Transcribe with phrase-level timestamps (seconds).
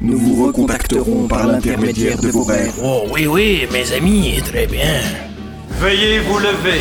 [0.00, 2.74] Nous vous recontacterons par l'intermédiaire de vos rêves.
[2.82, 5.00] Oh oui, oui, mes amis, très bien.
[5.80, 6.80] Veuillez vous lever.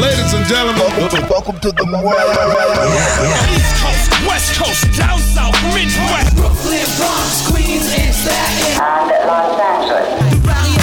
[0.00, 0.82] Ladies and gentlemen,
[1.30, 1.84] Welcome to the
[3.54, 6.34] East Coast, West Coast, down south, Midwest.
[6.34, 8.74] Brooklyn, Bronx, Queens, and Staten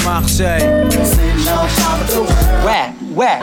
[0.06, 0.64] Marseille.
[2.66, 3.40] Ouais, ouais.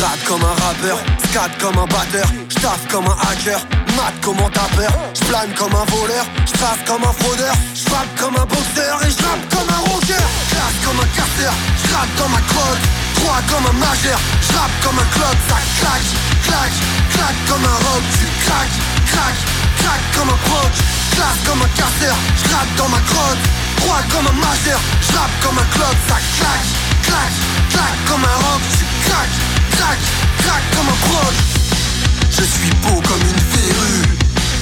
[0.00, 0.96] J'gratte comme un rappeur,
[1.28, 3.60] scat comme un batteur, j'taffe comme un hacker,
[4.00, 8.46] mat comme un tapeur, j'plane comme un voleur, j'trace comme un fraudeur, j'frappe comme un
[8.48, 11.52] boxeur et j'rappe comme un rocker, classe comme un casseur,
[11.84, 12.80] j'gratte comme un crotte,
[13.20, 16.10] droit comme un majeur, j'rappe comme un clock, ça claque,
[16.48, 16.78] claque,
[17.12, 19.42] claque comme un rock, tu craques, craque,
[19.84, 20.72] craque comme un proc,
[21.12, 23.42] classe comme un casseur, j'gratte dans ma crotte,
[23.84, 24.80] droit comme un majeur,
[25.12, 26.70] j'rappe comme un clock, ça claque,
[27.04, 27.36] claque,
[27.68, 29.98] claque comme un rock, tu craques, craque,
[30.44, 31.34] craque comme un proc.
[32.30, 34.16] Je suis beau comme une verrue.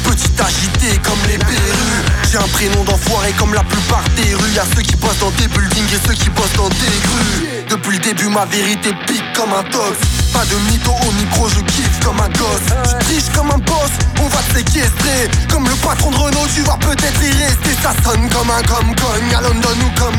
[0.04, 2.02] Petit agité comme les perrues.
[2.30, 4.52] J'ai un prénom d'enfoiré comme la plupart des rues.
[4.54, 7.66] Y'a ceux qui bossent dans des buildings et ceux qui bossent dans des grues.
[7.68, 9.98] Depuis le début ma vérité pique comme un tox
[10.32, 12.68] Pas de mytho au micro je kiffe comme un gosse.
[12.88, 13.92] Tu triches comme un boss,
[14.22, 15.28] on va te séquestrer.
[15.50, 17.74] Comme le patron de Renault tu vas peut-être y rester.
[17.82, 18.94] Ça sonne comme un comme
[19.36, 20.18] à London ou comme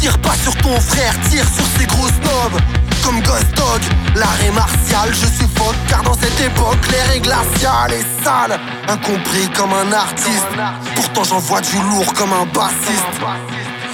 [0.00, 3.80] Tire pas sur ton frère, tire sur ces gros snobs comme Ghost Dog.
[4.16, 9.72] L'arrêt martial, je suffoque car dans cette époque l'air est glacial et sale Incompris comme
[9.72, 10.52] un artiste.
[10.94, 13.18] Pourtant j'envoie du lourd comme un bassiste.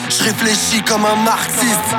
[0.09, 1.95] Je réfléchis comme un marxiste.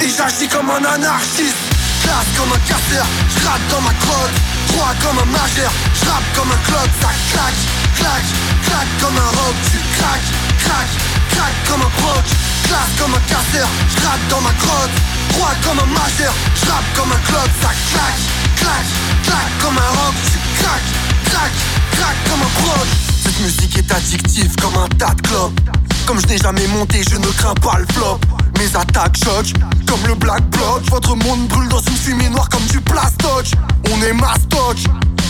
[0.00, 1.64] Et j'agis comme un anarchiste.
[2.04, 4.36] Classe comme un casseur, j'rate dans ma crotte
[4.68, 5.70] Droit comme un majeur,
[6.00, 7.62] j'rappe comme un clock Ça claque,
[7.98, 8.30] claque,
[8.66, 9.56] claque comme un rock.
[9.70, 10.30] Tu craques,
[10.64, 10.96] craque,
[11.30, 12.24] craque comme un proc
[12.70, 14.90] Classe comme un casseur, j'rappe dans ma crotte
[15.30, 18.22] Droit comme un majeur, j'rappe comme un clock Ça claque,
[18.54, 20.80] claque, claque comme un rock Tu craques,
[21.24, 21.58] craque,
[21.90, 22.86] craque comme un proc
[23.24, 25.60] Cette musique est addictive comme un tas de clopes.
[26.06, 28.20] Comme je n'ai jamais monté, je ne crains pas le flop.
[28.56, 29.52] Mes attaques choquent
[29.88, 30.82] comme le black bloc.
[30.92, 33.46] Votre monde brûle dans une fumée noire comme du plastoc.
[33.90, 34.76] On est mastoc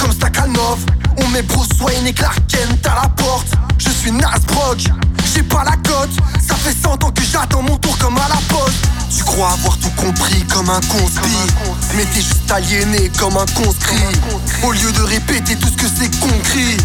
[0.00, 0.78] comme Stakhanov.
[1.19, 3.49] On met Bruce Wayne et Clark Kent à la porte.
[3.78, 4.78] Je suis Nasbrock,
[5.34, 6.11] j'ai pas la cote.
[6.41, 8.84] Ça fait 100 ans que j'attends mon tour comme à la poste.
[9.15, 11.37] Tu crois avoir tout compris comme un conspi.
[11.97, 13.97] Mais t'es juste aliéné comme un conscrit.
[14.62, 16.77] Au lieu de répéter tout ce que c'est concret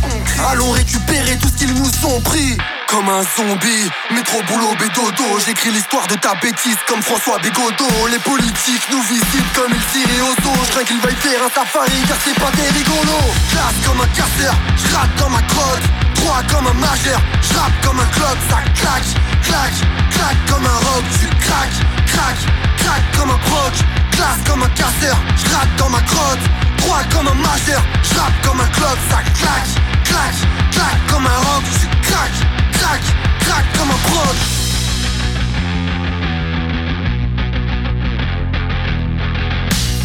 [0.49, 2.57] Allons récupérer tout ce qu'ils nous ont pris
[2.95, 8.07] comme un zombie, métro boulot bédodo J'écris l'histoire de ta bêtise comme François Bégodeau.
[8.09, 11.49] Les politiques nous visitent comme ils tirent au dos Je crains qu'ils veuillent faire un
[11.49, 13.31] safari car c'est pas des rigolos.
[13.51, 15.85] Classe comme un casseur, j'rate dans ma crotte.
[16.15, 19.11] Droit comme un majeur, j'rappe comme un clock Ça claque,
[19.43, 19.79] claque,
[20.15, 21.03] claque comme un rock.
[21.19, 22.43] Tu craques, craque,
[22.77, 23.75] craque comme un proc.
[24.11, 26.45] Classe comme un casseur, j'rate dans ma crotte.
[26.77, 29.83] Droit comme un majeur, j'rappe comme un clock Ça claque,
[30.15, 32.41] claque, claque comme un rock Tu craques
[32.73, 33.01] crac,
[33.39, 34.37] crac comme un prod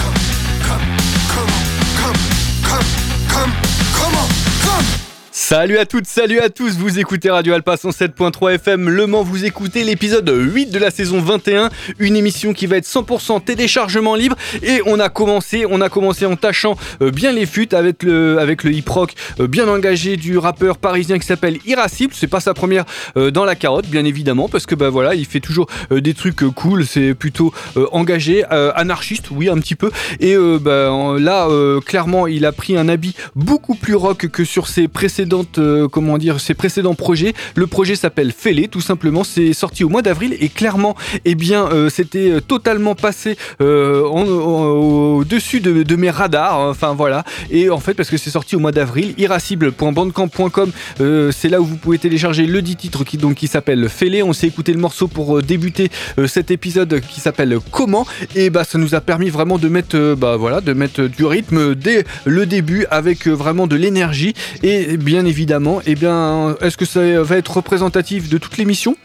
[0.00, 0.18] Comme,
[0.66, 0.86] comme,
[1.34, 2.18] comme,
[2.68, 2.84] comme,
[3.32, 3.52] comme,
[3.98, 4.28] comment,
[4.64, 5.09] comme
[5.42, 9.46] Salut à toutes, salut à tous, vous écoutez Radio Alpa 107.3 FM Le Mans, vous
[9.46, 14.36] écoutez l'épisode 8 de la saison 21, une émission qui va être 100% téléchargement libre
[14.62, 18.46] et on a commencé, on a commencé en tâchant euh, bien les fûts avec le,
[18.66, 22.84] hip-rock euh, bien engagé du rappeur parisien qui s'appelle Irascible, c'est pas sa première
[23.16, 26.44] euh, dans la carotte bien évidemment parce que bah voilà, il fait toujours des trucs
[26.54, 27.52] cool, c'est plutôt
[27.92, 29.90] engagé, anarchiste, oui un petit peu
[30.20, 31.48] et bah, là
[31.84, 36.18] clairement il a pris un habit beaucoup plus rock que sur ses précédentes euh, comment
[36.18, 37.34] dire, ses précédents projets.
[37.54, 39.24] Le projet s'appelle Fêlé, tout simplement.
[39.24, 45.60] C'est sorti au mois d'avril et clairement, eh bien, euh, c'était euh, totalement passé au-dessus
[45.60, 46.60] de, mes radars.
[46.60, 46.70] hein.
[46.70, 47.24] Enfin voilà.
[47.50, 50.72] Et en fait, parce que c'est sorti au mois d'avril, irascible.bandcamp.com,
[51.32, 54.22] c'est là où vous pouvez télécharger le dit titre qui donc qui s'appelle Fêlé.
[54.22, 55.90] On s'est écouté le morceau pour débuter
[56.26, 60.36] cet épisode qui s'appelle Comment et bah ça nous a permis vraiment de mettre bah
[60.60, 65.94] de mettre du rythme dès le début avec vraiment de l'énergie et bien évidemment et
[65.94, 68.96] bien est-ce que ça va être représentatif de toute l'émission?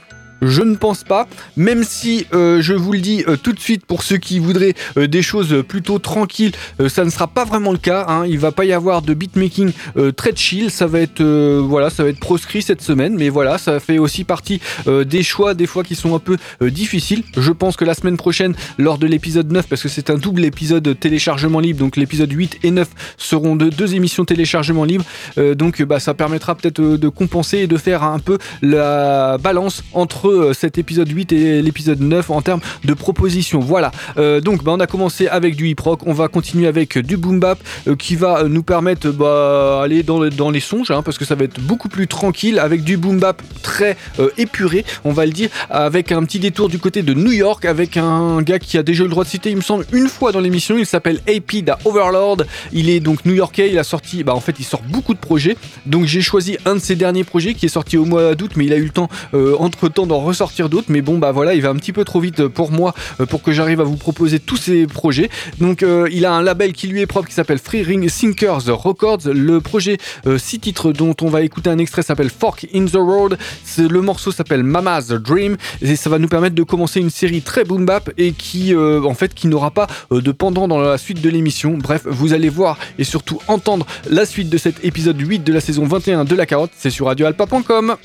[0.42, 1.28] Je ne pense pas,
[1.58, 4.76] même si euh, je vous le dis euh, tout de suite pour ceux qui voudraient
[4.98, 6.52] euh, des choses plutôt tranquilles,
[6.88, 8.06] ça ne sera pas vraiment le cas.
[8.08, 8.26] Hein.
[8.28, 9.72] Il va pas y avoir de beatmaking
[10.16, 10.70] très chill.
[10.70, 14.24] Ça va être voilà, ça va être proscrit cette semaine, mais voilà, ça fait aussi
[14.24, 17.24] partie des choix des fois qui sont un peu difficiles.
[17.38, 20.46] Je pense que la semaine prochaine, lors de l'épisode 9, parce que c'est un double
[20.46, 22.88] épisode téléchargement libre, donc l'épisode 8 et 9
[23.18, 25.06] seront de deux émissions téléchargement libre.
[25.56, 30.25] Donc bah, ça permettra peut-être de compenser et de faire un peu la balance entre
[30.30, 33.60] euh, cet épisode 8 et l'épisode 9 en termes de propositions.
[33.60, 33.92] Voilà.
[34.18, 37.18] Euh, donc bah, on a commencé avec du hip rock, on va continuer avec du
[37.18, 41.26] boom bap euh, qui va nous permettre bah, dans, dans les songes hein, parce que
[41.26, 43.98] ça va être beaucoup plus tranquille avec du boom bap très
[44.38, 47.98] épuré, on va le dire, avec un petit détour du côté de New York avec
[47.98, 50.32] un gars qui a déjà eu le droit de citer, il me semble, une fois
[50.32, 50.78] dans l'émission.
[50.78, 52.38] Il s'appelle AP da Overlord.
[52.72, 53.70] Il est donc new-yorkais.
[53.70, 55.58] Il a sorti, bah en fait, il sort beaucoup de projets.
[55.86, 58.66] Donc j'ai choisi un de ses derniers projets qui est sorti au mois d'août, mais
[58.66, 59.10] il a eu le temps
[59.60, 60.88] entre temps ressortir d'autres.
[60.90, 63.42] Mais bon, bah voilà, il va un petit peu trop vite pour moi euh, pour
[63.42, 65.30] que j'arrive à vous proposer tous ces projets.
[65.60, 68.68] Donc euh, il a un label qui lui est propre qui s'appelle Free Ring Sinkers
[68.68, 69.22] Records.
[69.26, 69.98] Le projet
[70.38, 73.38] 6 titres dont on va écouter un extrait s'appelle Fork in the Road.
[73.78, 77.64] Le morceau s'appelle Mama's Dream et ça va nous permettre de commencer une série très
[77.64, 80.98] boom bap et qui euh, en fait qui n'aura pas euh, de pendant dans la
[80.98, 81.78] suite de l'émission.
[81.78, 85.62] Bref, vous allez voir et surtout entendre la suite de cet épisode 8 de la
[85.62, 86.72] saison 21 de La Carotte.
[86.78, 87.96] C'est sur radioalpa.com.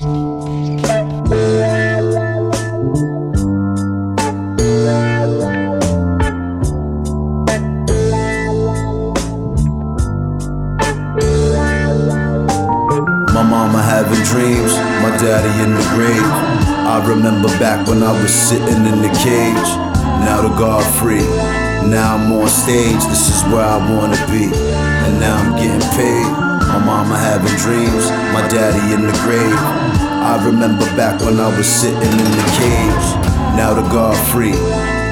[17.61, 19.69] back when I was sitting in the cage.
[20.25, 21.21] Now the guard free.
[21.87, 24.49] Now I'm on stage, this is where I wanna be.
[25.05, 26.25] And now I'm getting paid.
[26.65, 29.61] My mama having dreams, my daddy in the grave.
[30.25, 33.07] I remember back when I was sitting in the cage.
[33.53, 34.57] Now the guard free.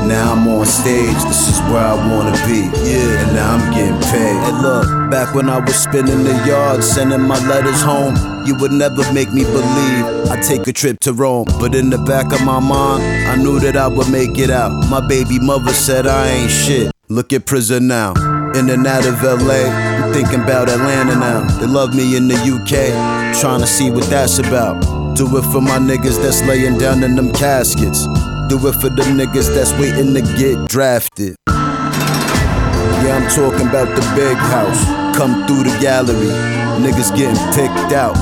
[0.07, 2.61] Now I'm on stage, this is where I wanna be.
[2.87, 4.37] Yeah, and now I'm getting paid.
[4.47, 8.15] And look, back when I was spinning the yard, sending my letters home,
[8.45, 11.45] you would never make me believe I'd take a trip to Rome.
[11.59, 14.71] But in the back of my mind, I knew that I would make it out.
[14.89, 16.91] My baby mother said I ain't shit.
[17.09, 18.13] Look at prison now.
[18.55, 21.41] In and out of LA, I'm thinking about Atlanta now.
[21.59, 24.81] They love me in the UK, trying to see what that's about.
[25.15, 28.07] Do it for my niggas that's laying down in them caskets.
[28.49, 31.35] Do it for them niggas that's waiting to get drafted.
[31.47, 34.83] Yeah, I'm talking about the big house.
[35.15, 36.33] Come through the gallery,
[36.81, 38.17] niggas getting picked out.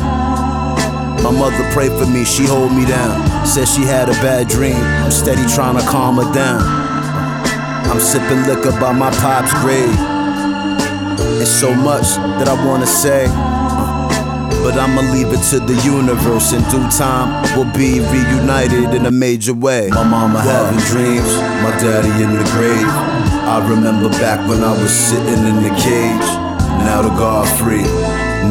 [1.24, 3.48] My mother prayed for me, she hold me down.
[3.48, 6.60] Said she had a bad dream, I'm steady trying to calm her down.
[7.88, 9.96] I'm sipping liquor by my pop's grave.
[11.40, 13.28] It's so much that I wanna say.
[14.68, 16.52] But I'ma leave it to the universe.
[16.52, 19.88] In due time, we'll be reunited in a major way.
[19.96, 21.32] My mama having dreams,
[21.64, 22.92] my daddy in the grave.
[23.48, 26.28] I remember back when I was sitting in the cage.
[26.84, 27.88] Now the guard free.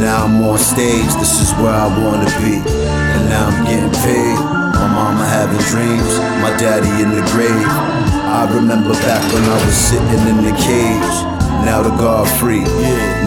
[0.01, 2.65] Now I'm on stage, this is where I wanna be.
[2.65, 4.41] And now I'm getting paid.
[4.73, 7.69] My mama having dreams, my daddy in the grave.
[8.25, 11.36] I remember back when I was sitting in the cage.
[11.65, 12.65] Now the guard free.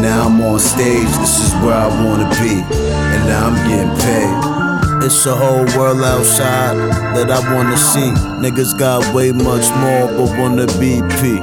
[0.02, 2.62] Now I'm on stage, this is where I wanna be.
[2.62, 5.06] And now I'm getting paid.
[5.06, 6.76] It's a whole world outside
[7.16, 8.12] that I wanna see.
[8.44, 11.40] Niggas got way much more, but wanna be P.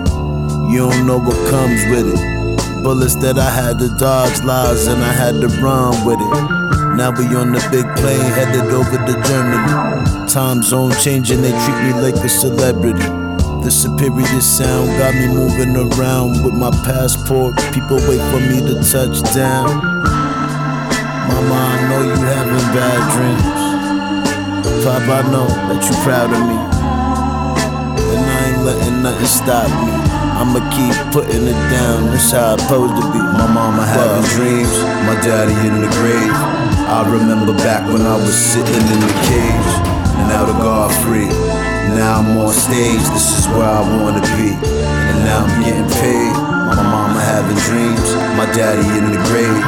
[0.71, 2.83] You don't know what comes with it.
[2.83, 6.66] Bullets that I had to dodge lies and I had to run with it.
[6.97, 10.28] Now we on the big plane headed over to Germany.
[10.28, 13.25] Time zone changing, they treat me like a celebrity.
[13.66, 17.58] The superior sound got me moving around with my passport.
[17.75, 19.66] People wait for me to touch down.
[21.26, 24.87] Mama, I know you having bad dreams.
[24.87, 26.54] Pop, I know that you proud of me.
[28.14, 29.90] And I ain't letting nothing stop me.
[30.38, 33.18] I'ma keep putting it down, that's how it's supposed to be.
[33.18, 34.70] My mama having dreams,
[35.11, 36.30] my daddy in the grave.
[36.87, 39.70] I remember back when I was sitting in the cage.
[40.23, 41.55] And now the guard free.
[41.95, 44.50] Now I'm on stage, this is where I wanna be.
[44.57, 46.33] And now I'm getting paid.
[46.66, 49.62] My mama having dreams, my daddy in the grave.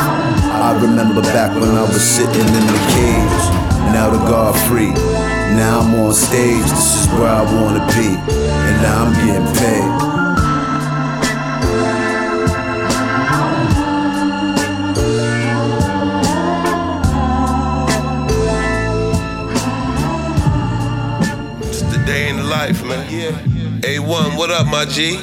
[0.50, 3.44] I remember back when I was sitting in the cage.
[3.94, 4.92] Now the God free.
[5.54, 8.16] Now I'm on stage, this is where I wanna be.
[8.16, 10.07] And now I'm getting paid.
[22.68, 23.06] Life, man.
[23.10, 23.96] Yeah.
[23.96, 25.16] A1, what up, my G?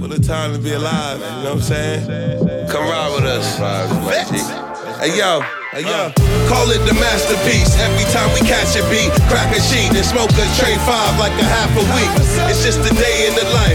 [0.00, 2.68] What a time to be alive, you know what I'm saying?
[2.68, 3.58] Come ride with us.
[5.00, 5.40] Hey, yo.
[5.72, 6.10] Hey, yo.
[6.48, 7.76] Call it the masterpiece.
[7.78, 11.36] Every time we catch a beat, crack a sheet and smoke a tray five like
[11.36, 12.10] a half a week.
[12.48, 13.69] It's just a day in the life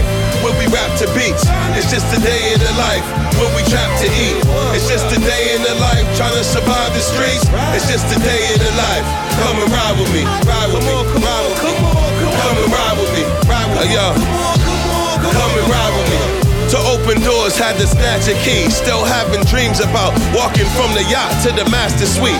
[1.86, 3.06] It's just a day in the life
[3.38, 4.42] when we trap to eat.
[4.74, 7.46] It's just a day in the life trying to survive the streets.
[7.78, 9.06] It's just a day in the life.
[9.38, 10.26] Come and ride with me.
[10.50, 10.90] Ride with me.
[11.22, 11.78] Ride with me.
[11.78, 12.10] Come on,
[12.42, 13.22] come and ride with me.
[13.46, 13.94] Ride with me.
[13.94, 14.02] Yo.
[15.30, 16.18] Come and ride with me.
[16.74, 18.66] To open doors, had to snatch a key.
[18.66, 22.38] Still having dreams about walking from the yacht to the master suite.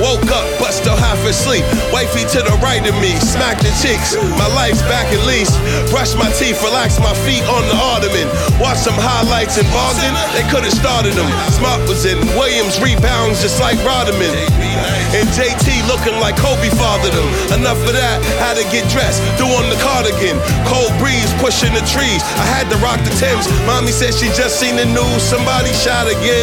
[0.00, 1.64] Woke up, but still half asleep.
[1.92, 4.14] Wifey to the right of me, smack the cheeks.
[4.36, 5.56] My life's back at least.
[5.90, 8.28] Brush my teeth, relax my feet on the ottoman.
[8.60, 11.28] Watch some highlights in Boston, they could've started them.
[11.52, 14.32] Smart was in, Williams rebounds just like Rodman.
[15.12, 17.28] And JT looking like Kobe fathered him.
[17.60, 20.40] Enough of that, had to get dressed, threw on the cardigan.
[20.64, 22.24] Cold breeze pushing the trees.
[22.40, 23.44] I had to rock the Timbs.
[23.68, 26.41] Mommy said she just seen the news, somebody shot again.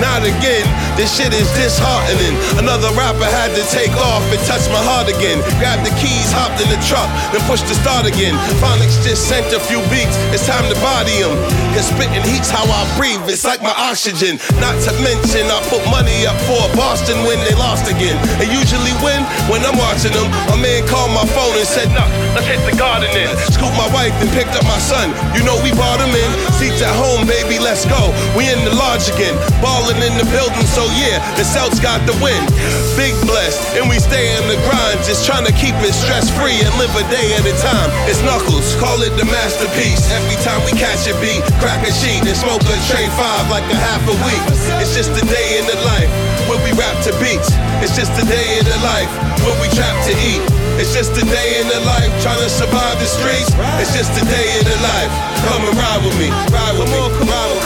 [0.00, 2.34] Not again, this shit is disheartening.
[2.60, 5.42] Another rapper had to take off and touch my heart again.
[5.58, 8.34] Grabbed the keys, hopped in the truck, then pushed the start again.
[8.62, 11.34] Phoniks just sent a few beats, it's time to body them.
[11.74, 14.38] Cause spitting heat's how I breathe, it's like my oxygen.
[14.62, 18.14] Not to mention, I put money up for Boston when they lost again.
[18.38, 20.30] And usually win when I'm watching them.
[20.54, 23.30] A man called my phone and said, Nah, let's hit the garden in.
[23.50, 25.10] Scooped my wife and picked up my son.
[25.34, 26.30] You know we brought him in.
[26.54, 28.14] Seats at home, baby, let's go.
[28.38, 29.33] We in the lodge again.
[29.62, 32.40] Balling in the building, so yeah, the Celts got the win.
[32.94, 35.00] Big blessed, and we stay in the grind.
[35.02, 37.90] Just trying to keep it stress free and live a day at a time.
[38.06, 40.06] It's Knuckles, call it the masterpiece.
[40.10, 43.66] Every time we catch a beat, crack a sheet and smoke a tray five like
[43.70, 44.44] a half a week.
[44.82, 46.10] It's just a day in the life
[46.48, 47.50] when we rap to beats.
[47.80, 49.10] It's just a day in the life
[49.44, 50.42] when we trap to eat.
[50.76, 53.54] It's just a day in the life trying to survive the streets.
[53.78, 55.12] It's just a day in the life.
[55.46, 56.28] Come and ride with me.
[56.50, 56.98] Ride with me.
[56.98, 57.63] Come on, come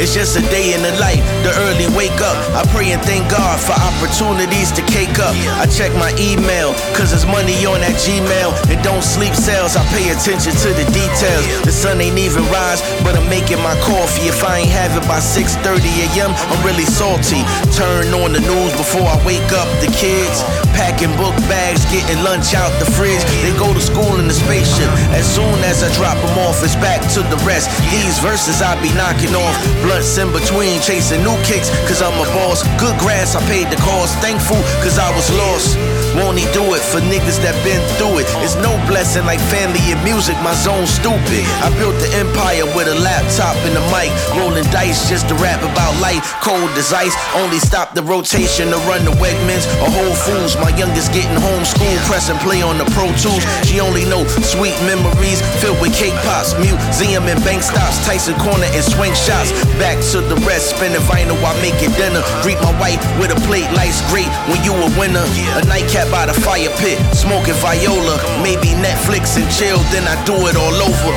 [0.00, 2.32] It's just a day in the life, the early wake up.
[2.56, 5.36] I pray and thank God for opportunities to cake up.
[5.60, 8.56] I check my email, cause there's money on that Gmail.
[8.72, 11.44] And don't sleep sales, I pay attention to the details.
[11.68, 14.32] The sun ain't even rise, but I'm making my coffee.
[14.32, 17.44] If I ain't have it by 6:30 a.m., I'm really salty.
[17.76, 20.40] Turn on the news before I wake up the kids.
[20.72, 23.20] Packing book bags, getting lunch out the fridge.
[23.44, 24.88] They go to school in the spaceship.
[25.12, 27.68] As soon as I drop them off, it's back to the rest.
[27.92, 29.56] These verses I be knocking off.
[29.90, 32.62] Blunts in between, chasing new kicks, cause I'm a boss.
[32.78, 34.14] Good grass, I paid the cost.
[34.22, 35.74] Thankful, cause I was lost.
[36.14, 38.26] Won't he do it for niggas that been through it?
[38.38, 41.42] It's no blessing like family and music, my zone stupid.
[41.58, 44.14] I built the empire with a laptop and a mic.
[44.38, 46.22] Rolling dice just to rap about life.
[46.38, 50.54] Cold as ice, only stop the rotation to run the Wegmans or Whole Foods.
[50.62, 53.42] My youngest getting homeschooled, press and play on the Pro Tools.
[53.66, 54.22] She only know
[54.54, 59.50] sweet memories filled with cake pops, museum and bank stops, Tyson Corner and swing shots.
[59.80, 62.20] Back to the rest, spinning vinyl while making dinner.
[62.42, 65.24] Greet my wife with a plate, life's great when you a winner.
[65.56, 68.20] A nightcap by the fire pit, smoking viola.
[68.42, 71.12] Maybe Netflix and chill, then I do it all over.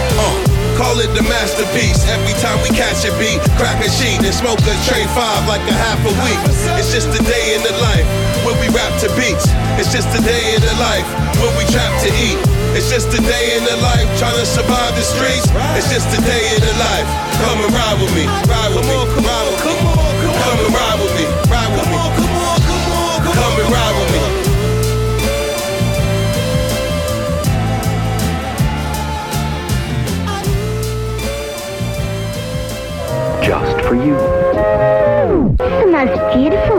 [0.47, 0.52] Uh.
[0.77, 2.01] Call it the masterpiece.
[2.09, 5.61] Every time we catch a beat, crack a sheet and smoke a tray five like
[5.69, 6.39] a half a week.
[6.81, 8.07] It's just a day in the life
[8.41, 9.45] when we rap to beats.
[9.77, 11.05] It's just a day in the life
[11.37, 12.41] when we trap to eat.
[12.73, 15.45] It's just a day in the life trying to survive the streets.
[15.77, 17.07] It's just a day in the life.
[17.45, 18.25] Come and ride with me.
[18.49, 18.97] Ride with me.
[19.13, 20.11] Come on, come on,
[20.41, 21.25] come and ride with me.
[21.53, 21.97] Ride with me.
[22.01, 23.17] Come on, come on, come on.
[23.29, 24.22] Come and ride with me.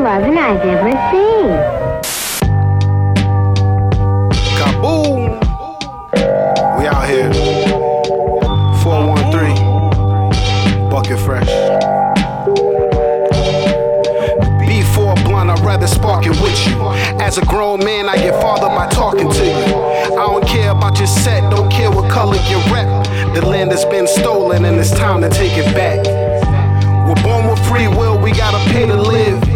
[0.06, 0.61] Oven I've.
[4.58, 5.40] Kaboom!
[6.78, 7.32] We out here.
[8.82, 10.90] 413.
[10.90, 11.49] Bucket fresh.
[14.66, 16.76] Before blunt, I'd rather spark it with you.
[17.23, 19.75] As a grown man, I get farther by talking to you.
[20.18, 22.87] I don't care about your set, don't care what color you rep.
[23.34, 26.04] The land has been stolen and it's time to take it back.
[27.08, 29.53] We're born with free will, we gotta pay to live.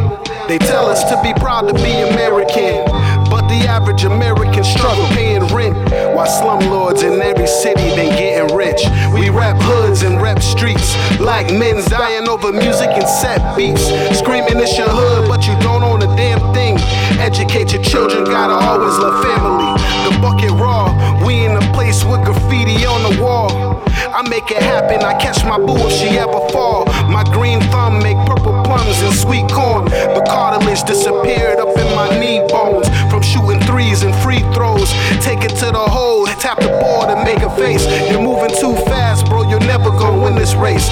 [0.48, 2.82] They tell us to be proud to be American,
[3.28, 5.76] but the average American struggle paying rent,
[6.16, 8.80] while slumlords in every city been getting rich.
[9.12, 13.92] We rap hoods and rap streets, black men dying over music and set beats.
[14.18, 16.78] Screaming it's your hood, but you don't own a damn thing.
[17.20, 19.68] Educate your children, gotta always love family.
[20.08, 20.88] The bucket raw,
[21.26, 23.84] we in a place with graffiti on the wall.
[24.06, 26.86] I make it happen, I catch my boo if she ever fall.
[27.08, 29.86] My green thumb make purple plums and sweet corn.
[29.86, 34.92] The cartilage disappeared up in my knee bones from shooting threes and free throws.
[35.20, 37.86] Take it to the hole, tap the board and make a face.
[38.10, 40.88] You're moving too fast, bro, you're never gonna win this race.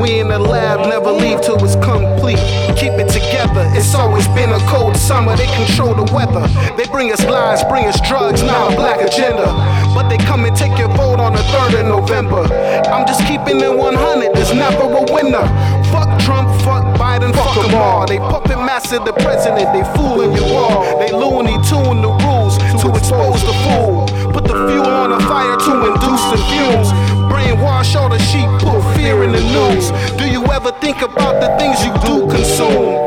[0.00, 2.40] We in the lab, never leave till it's complete.
[2.76, 6.46] Keep it together, it's always been a cold summer, they control the weather.
[6.76, 9.46] They bring us lies, bring us drugs, now a black agenda.
[9.94, 12.45] But they come and take your vote on the 3rd of November.
[12.90, 15.46] I'm just keeping it 100, there's never a winner.
[15.90, 18.06] Fuck Trump, fuck Biden, fuck them all.
[18.06, 20.98] They puppet master the president, they fooling you all.
[20.98, 24.06] They loony tune the rules to expose the fool.
[24.32, 26.88] Put the fuel on the fire to induce the fumes.
[27.30, 29.90] Brainwash all the sheep, put fear in the news.
[30.16, 33.06] Do you ever think about the things you do consume?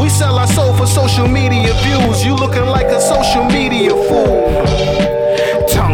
[0.00, 2.24] We sell our soul for social media views.
[2.24, 5.15] You looking like a social media fool.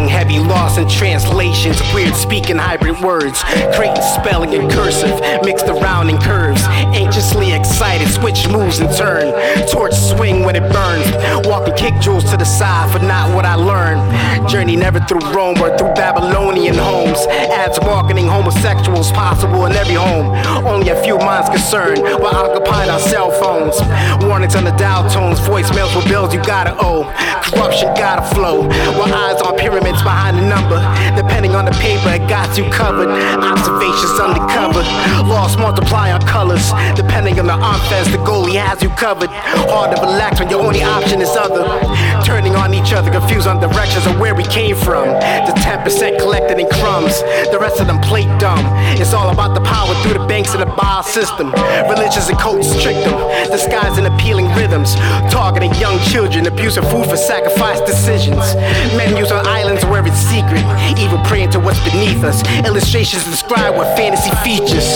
[0.08, 3.42] Heavy, loss in translations, weird speaking hybrid words,
[3.74, 6.62] creating spelling and cursive, mixed around in curves.
[6.94, 9.32] Anxiously excited, switch moves and turn.
[9.68, 11.46] Torch swing when it burns.
[11.46, 14.48] Walking kick jewels to the side for not what I learned.
[14.48, 17.26] Journey never through Rome or through Babylonian homes.
[17.26, 20.34] Ads marketing homosexuals possible in every home.
[20.66, 23.80] Only a few minds concerned while occupying our cell phones.
[24.24, 27.04] Warnings on the dial tones, voicemails with bills you gotta owe.
[27.52, 28.62] Corruption gotta flow.
[28.98, 29.56] While eyes on
[29.92, 30.78] pyramids behind the number.
[31.16, 33.08] Depending on the paper, it got you covered.
[33.08, 34.82] Observations undercover.
[35.28, 36.72] Lost multiply on colors.
[36.96, 39.30] Depending on the offense, the goalie has you covered.
[39.68, 41.64] Hard to relax when your only option is other.
[42.24, 45.08] Turning on each other, confused on directions of where we came from.
[45.46, 47.20] The 10% collected in crumbs.
[47.50, 48.64] The rest of them plate dumb.
[49.00, 51.52] It's all about the power through the banks of the bar system.
[51.88, 53.16] Religions and cults trick them.
[53.50, 54.94] Disguising appealing rhythms.
[55.30, 58.54] Targeting young children, abusing food for sacrifice decisions.
[58.96, 60.64] Menus on islands where it's secret.
[60.98, 62.42] Evil praying to what's beneath us.
[62.66, 64.88] Illustrations describe what fantasy features.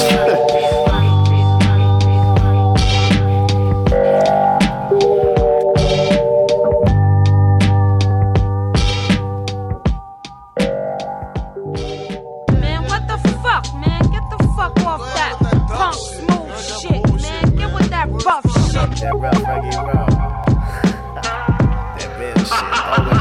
[12.53, 14.01] Man, what the fuck, man?
[14.11, 15.37] Get the fuck off that
[15.69, 17.57] punk smooth shit, man.
[17.57, 19.01] Get with that rough shit.
[19.01, 20.07] That rough reggae roll.
[21.15, 23.16] that real shit.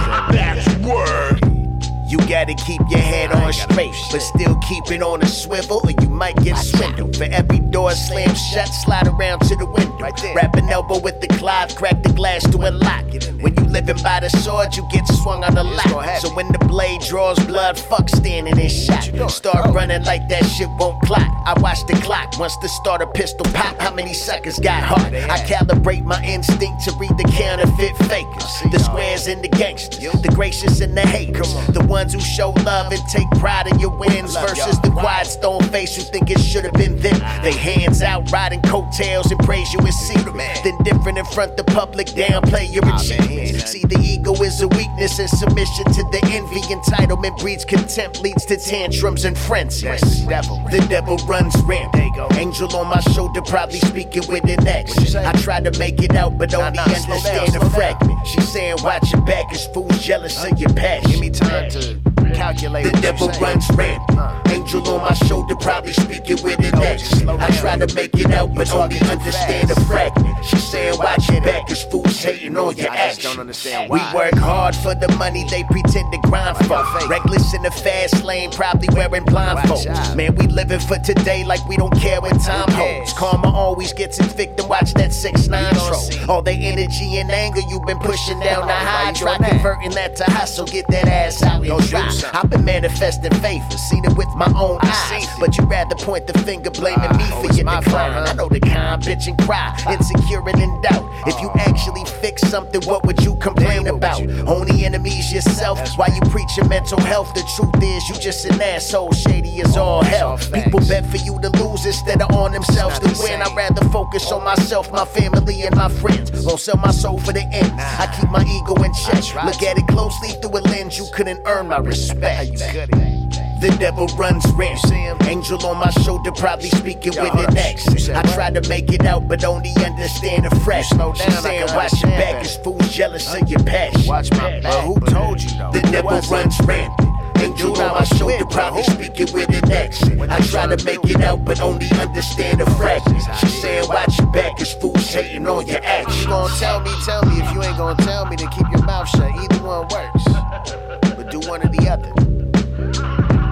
[2.46, 2.66] That's word.
[2.66, 5.92] You gotta keep your head on straight, but still keep it on a swivel, or
[5.92, 7.16] you might get swindled.
[7.16, 9.96] For every door slammed shut, slide around to the window.
[10.36, 13.14] Wrap an elbow with the Clive, crack the glass to unlock.
[13.14, 13.26] it.
[13.42, 16.20] When you living by the sword, you get swung on the lock.
[16.22, 19.04] So when the blade draws blood, fuck standing in shot.
[19.30, 21.28] Start running like that shit won't clock.
[21.46, 22.38] I watch the clock.
[22.40, 25.14] Once the starter pistol pop, how many suckers got heart?
[25.14, 28.72] I calibrate my instinct to read the counterfeit fakers.
[28.72, 31.54] The squares and the gangsters, the gracious and the haters.
[31.68, 35.64] The ones who show love and take pride in your wins versus the quiet stone
[35.70, 37.18] face who think it should have been them.
[37.42, 40.36] They hands out riding coattails and praise you in secret.
[40.64, 43.72] Then different in front the public, downplay your achievements.
[43.72, 46.60] See, the ego is a weakness and submission to the envy.
[46.62, 50.26] Entitlement breeds contempt, leads to tantrums and frenzies.
[50.26, 52.34] The devil runs rampant.
[52.38, 55.16] Angel on my shoulder, probably speaking with an X.
[55.16, 58.28] I try to make it out, but only understand a fragment.
[58.28, 61.12] She's saying, watch your back, cause fools jealous of your passion.
[61.12, 61.96] Give me time to
[62.34, 62.86] calculate.
[62.86, 64.50] The devil runs rampant.
[64.50, 67.22] Angel on my shoulder, probably speaking with an X.
[67.28, 70.44] I try to make it out, but only understand a fragment.
[70.46, 73.48] She saying, watch your back, cause fools hating on your action.
[73.90, 76.84] We work hard for the money they pretend to grind for.
[77.08, 80.16] Reckless in the fast lane, probably wearing blindfolds.
[80.16, 83.14] Man, we living for today like we don't care what time holds.
[83.14, 86.30] Karma always gets its victim, watch that 6 9 troll.
[86.30, 89.12] All the energy and anger you've been pushing down the high.
[89.14, 92.15] Try converting that to hustle, get that ass out and.
[92.24, 95.28] I've been manifesting favor, seen it with my own eyes.
[95.40, 98.28] But you'd rather point the finger blaming me for your decline.
[98.28, 101.04] I know the kind, bitch, and cry, insecure and in doubt.
[101.28, 104.22] If you actually fix something, what would you complain about?
[104.48, 105.80] Only enemies yourself.
[105.98, 107.34] Why you preaching mental health?
[107.34, 110.38] The truth is, you just an asshole, shady as all hell.
[110.54, 113.42] People bet for you to lose instead of on themselves to win.
[113.42, 116.46] I'd rather focus on myself, my family, and my friends.
[116.46, 117.74] Won't sell my soul for the end.
[117.80, 119.24] I keep my ego in check.
[119.46, 122.05] Look at it closely through a lens, you couldn't earn my respect.
[122.08, 125.28] The The devil runs rampant.
[125.28, 128.10] Angel on my shoulder, probably speaking with an X.
[128.10, 130.90] I try to make it out, but only understand the fresh.
[130.90, 134.06] Slow down, saying, watch your back, cause fools jealous of your passion.
[134.08, 134.84] Watch my back.
[134.84, 135.72] who told you though?
[135.72, 137.10] The devil runs rampant.
[137.40, 140.04] Angel on my shoulder, probably speaking with an X.
[140.04, 143.20] I try to make it out, but only understand the fraction.
[143.40, 146.22] She saying, watch your back, cause fools hating on your action.
[146.22, 147.42] You gonna tell me, tell me.
[147.42, 149.32] If you ain't gonna tell me, then keep your mouth shut.
[149.36, 151.15] Either one works.
[151.26, 152.14] But do one or the other.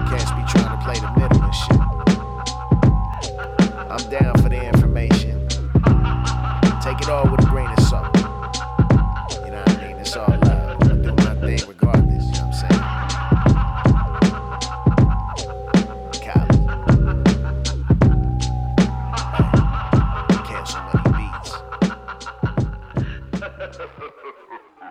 [0.08, 1.80] Cats be trying to play the middle and shit.
[3.90, 5.48] I'm down for the information.
[6.80, 7.53] Take it all with a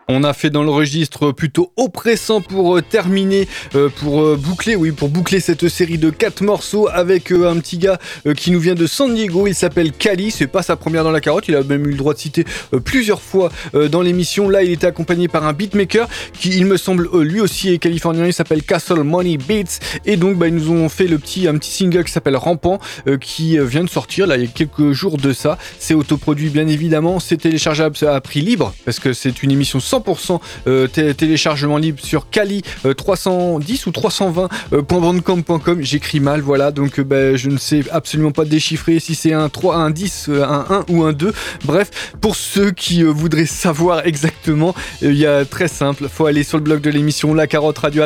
[0.09, 4.75] On a fait dans le registre plutôt oppressant pour euh, terminer, euh, pour euh, boucler,
[4.75, 7.99] oui, pour boucler cette série de quatre morceaux avec un petit gars
[8.35, 9.47] qui nous vient de San Diego.
[9.47, 10.31] Il s'appelle Kali.
[10.31, 11.47] C'est pas sa première dans la carotte.
[11.47, 12.45] Il a même eu le droit de citer
[12.83, 13.51] plusieurs fois
[13.91, 14.49] dans l'émission.
[14.49, 18.25] Là, il était accompagné par un beatmaker qui, il me semble, lui aussi est californien.
[18.25, 19.79] Il s'appelle Castle Money Beats.
[20.05, 22.79] Et donc, bah, ils nous ont fait le petit, un petit single qui s'appelle Rampant,
[23.21, 25.57] qui vient de sortir là il y a quelques jours de ça.
[25.79, 27.19] C'est autoproduit, bien évidemment.
[27.19, 31.99] C'est téléchargeable à prix libre parce que c'est une émission 100% euh, té- téléchargement libre
[32.03, 35.81] sur Kali euh, 310 ou 320.bandcamp.com.
[35.81, 36.71] J'écris mal, voilà.
[36.71, 40.25] Donc, euh, bah, je ne sais absolument pas déchiffrer si c'est un 3, un 10,
[40.29, 41.33] euh, un 1 ou un 2.
[41.65, 41.89] Bref,
[42.21, 46.07] pour ceux qui euh, voudraient savoir exactement, euh, il y a très simple.
[46.09, 48.03] Faut aller sur le blog de l'émission La Carotte Radio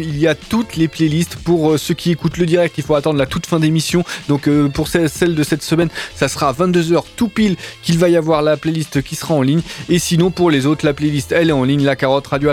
[0.00, 2.74] Il y a toutes les playlists pour euh, ceux qui écoutent le direct.
[2.78, 4.04] Il faut attendre la toute fin d'émission.
[4.28, 8.08] Donc, euh, pour celle de cette semaine, ça sera à 22h tout pile qu'il va
[8.08, 9.62] y avoir la playlist qui sera en ligne.
[9.88, 11.84] Et sinon, pour les autres, la playlist elle est en ligne.
[11.84, 12.50] La Carotte Radio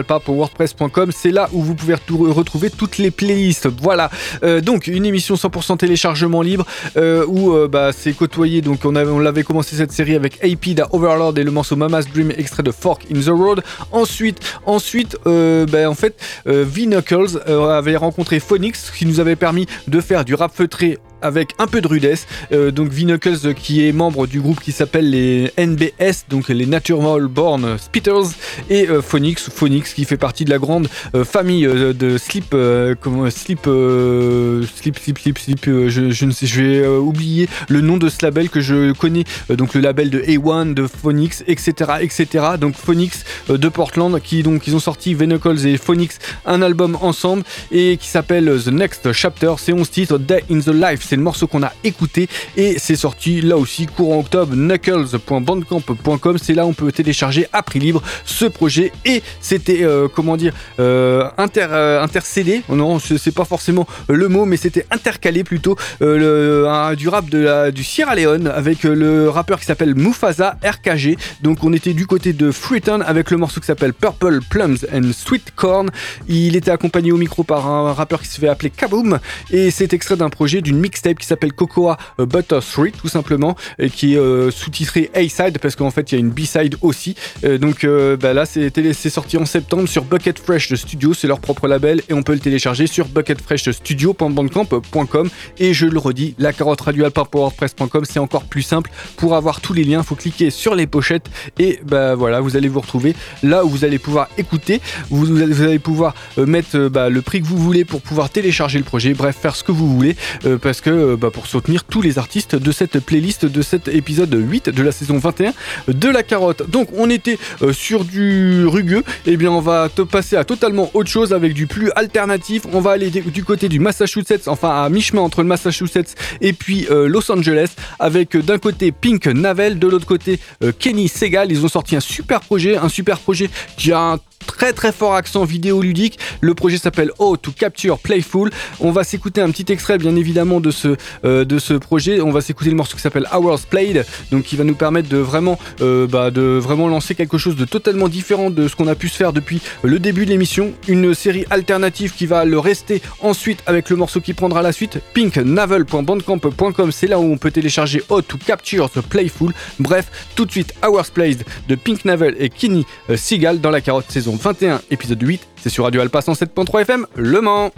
[1.12, 3.68] C'est là où vous pouvez retrouver toutes les playlists.
[3.82, 4.10] Voilà.
[4.44, 8.62] Euh, donc, une émission 100% téléchargement libre euh, où euh, bah, c'est côtoyé.
[8.62, 12.08] Donc, on, avait- on commencé cette série avec AP da Overlord et le morceau Mama's
[12.08, 13.62] Dream extrait de Fork in the Road.
[13.92, 20.26] Ensuite, ensuite bah, en fait, V-Knuckles avait rencontré Phonix qui nous avait permis de faire
[20.26, 22.28] du rap feutré avec un peu de rudesse.
[22.52, 26.66] Euh, donc V-Knuckles euh, qui est membre du groupe qui s'appelle les NBS, donc les
[26.66, 28.32] Natural Born Spitters,
[28.70, 32.56] et euh, Phonix, Phonix qui fait partie de la grande euh, famille euh, de Slip,
[33.02, 38.10] comment, Slip, Slip, Slip, Slip, Slip, je, ne sais, je vais oublier le nom de
[38.10, 42.46] ce label que je connais, donc le label de A1, de Phonix, etc., etc.
[42.60, 47.44] Donc Phonix de Portland qui donc ils ont sorti V-Knuckles et Phonix un album ensemble
[47.72, 51.22] et qui s'appelle The Next Chapter, c'est 11 titres, Day in the Life, c'est le
[51.22, 56.70] morceau qu'on a écouté et c'est sorti là aussi courant octobre, knuckles.bandcamp.com, c'est là où
[56.70, 61.68] on peut télécharger à prix libre ce projet et c'était euh, comment dire euh, inter,
[61.72, 67.08] euh, intercédé, non c'est pas forcément le mot mais c'était intercalé plutôt euh, un- du
[67.10, 71.94] rap du Sierra Leone avec euh, le rappeur qui s'appelle Mufasa RKG, donc on était
[71.94, 75.90] du côté de Freetown avec le morceau qui s'appelle Purple Plums and Sweet Corn,
[76.28, 79.20] il était accompagné au micro par un rappeur qui se fait appeler Kaboom
[79.52, 84.16] et c'est extrait d'un projet d'une qui s'appelle Cocoa Butter 3 tout simplement et qui
[84.16, 87.16] est euh, sous-titré A-side parce qu'en fait il y a une B-side aussi.
[87.44, 91.14] Euh, donc euh, bah là c'est sorti en septembre sur Bucket Fresh Studio.
[91.14, 95.30] C'est leur propre label et on peut le télécharger sur bucketfreshstudio.bandcamp.com
[95.60, 98.90] et je le redis la carotte radio wordpress.com c'est encore plus simple.
[99.18, 101.30] Pour avoir tous les liens faut cliquer sur les pochettes
[101.60, 104.82] et bah voilà vous allez vous retrouver là où vous allez pouvoir écouter.
[105.10, 108.84] Vous, vous allez, pouvoir mettre bah, le prix que vous voulez pour pouvoir télécharger le
[108.84, 109.14] projet.
[109.14, 110.18] Bref faire ce que vous voulez
[110.62, 114.34] parce que euh, bah, pour soutenir tous les artistes de cette playlist de cet épisode
[114.34, 115.54] 8 de la saison 21
[115.88, 120.02] de la carotte donc on était euh, sur du rugueux et bien on va te
[120.02, 123.80] passer à totalement autre chose avec du plus alternatif on va aller du côté du
[123.80, 127.70] Massachusetts enfin à mi-chemin entre le Massachusetts et puis euh, Los Angeles
[128.00, 130.40] avec d'un côté Pink Navel de l'autre côté
[130.80, 134.74] Kenny Segal ils ont sorti un super projet un super projet qui a un très
[134.74, 136.18] très fort accent vidéoludique.
[136.42, 138.50] Le projet s'appelle Oh to Capture Playful.
[138.80, 142.22] On va s'écouter un petit extrait bien évidemment de euh, de ce projet.
[142.22, 145.18] On va s'écouter le morceau qui s'appelle Hours Played, donc qui va nous permettre de
[145.18, 148.96] vraiment, euh, bah, de vraiment lancer quelque chose de totalement différent de ce qu'on a
[148.96, 150.74] pu se faire depuis le début de l'émission.
[150.88, 155.00] Une série alternative qui va le rester ensuite avec le morceau qui prendra la suite.
[155.14, 159.54] pinknavel.bandcamp.com, c'est là où on peut télécharger Oh to Capture the Playful.
[159.80, 163.82] Bref, tout de suite Hours Played de Pink Navel et Kenny euh, Seagal dans la
[163.82, 165.48] carotte saison 21 épisode 8.
[165.62, 167.72] C'est sur Radio Alpha 107.3 FM Le Mans.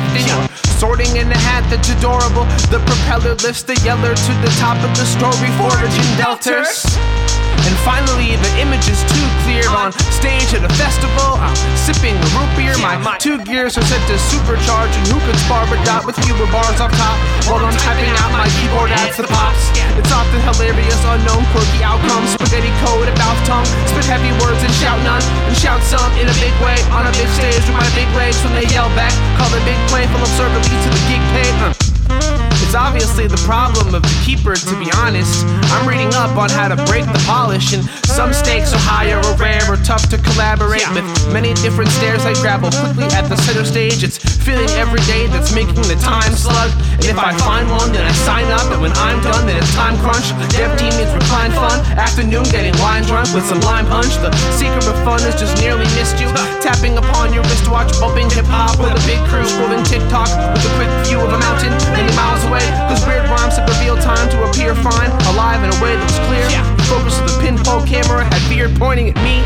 [0.00, 0.48] Sifting.
[0.78, 2.44] Sorting in a hat that's adorable.
[2.70, 7.29] The propeller lifts the yeller to the top of the story, foraging delters.
[7.66, 11.36] And finally, the image is too clear on stage at a festival.
[11.40, 12.74] I'm sipping a root beer.
[12.80, 16.48] My two gears are set to supercharge, and who could spar a dot with fewer
[16.48, 17.16] bars off top
[17.48, 19.60] while I'm typing out my keyboard adds the pops?
[19.98, 22.32] It's often hilarious, unknown, quirky outcomes.
[22.36, 26.28] Spaghetti code a mouth tongue, spit heavy words and shout none, and shout some in
[26.28, 29.12] a big way on a big stage with my big legs when they yell back.
[29.36, 31.54] Call it big play full of server leads to the gig paid.
[31.60, 32.39] Uh.
[32.70, 35.42] It's obviously the problem of the keeper, to be honest.
[35.74, 39.34] I'm reading up on how to break the polish, and some stakes are higher or
[39.42, 41.02] rare or tough to collaborate with.
[41.34, 44.06] Many different stairs I grapple quickly at the center stage.
[44.06, 46.70] It's feeling every day that's making the time slug.
[47.02, 49.74] And if I find one, then I sign up, and when I'm done, then it's
[49.74, 50.30] time crunch.
[50.54, 51.82] Dev team means recline fun.
[51.98, 54.14] Afternoon getting wine drunk with some lime punch.
[54.22, 56.30] The secret of fun is just nearly missed you.
[56.62, 60.72] Tapping upon your wristwatch, bumping hip hop with a big crew, scrolling TikTok with a
[60.78, 62.59] quick view of a mountain many miles away.
[62.88, 66.18] Cause weird rhymes have revealed time to appear fine, alive in a way that was
[66.26, 66.46] clear.
[66.76, 69.42] The focus of the pinhole camera had beard pointing at me.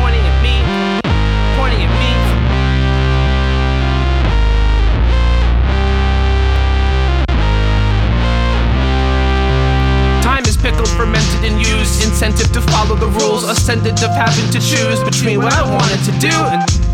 [0.00, 0.56] Pointing at me.
[1.60, 2.12] Pointing at me.
[10.22, 12.02] Time is pickled, fermented, and used.
[12.06, 13.44] Incentive to follow the rules.
[13.44, 16.87] Ascendant of having to choose between what I wanted to do and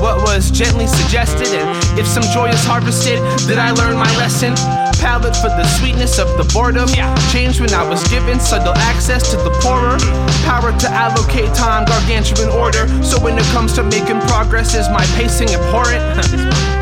[0.00, 1.48] what was gently suggested.
[1.48, 4.54] And if some joy is harvested, did I learn my lesson?
[4.98, 6.88] Palate for the sweetness of the boredom.
[6.90, 7.14] Yeah.
[7.32, 9.98] Changed when I was given subtle access to the poorer.
[10.44, 12.88] Power to allocate time, gargantuan order.
[13.02, 16.76] So when it comes to making progress, is my pacing abhorrent?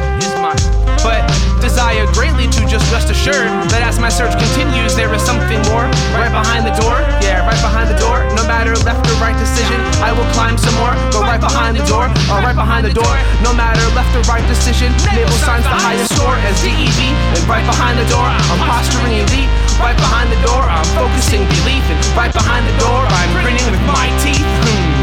[1.09, 1.25] but
[1.65, 5.89] desire greatly to just rest assured that as my search continues, there is something more
[6.13, 7.01] right behind the door.
[7.25, 8.29] Yeah, right behind the door.
[8.37, 10.93] No matter left or right decision, I will climb some more.
[11.09, 13.15] Go right behind the door, or right behind the door.
[13.41, 17.01] No matter left or right decision, naval signs the highest score as DEV.
[17.33, 19.49] And right behind the door, I'm posturing elite.
[19.81, 21.85] Right behind the door, I'm focusing belief.
[21.89, 24.45] And right behind the door, I'm grinning with my teeth.
[24.45, 24.98] Hmm.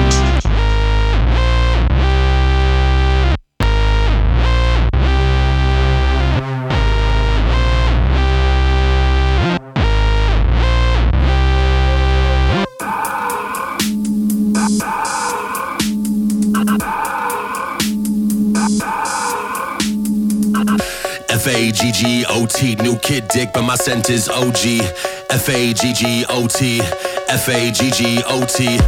[21.85, 24.81] F A G G O T, new kid dick, but my scent is OG.
[25.29, 26.81] F A G G O T,
[27.29, 28.79] F A G G O T,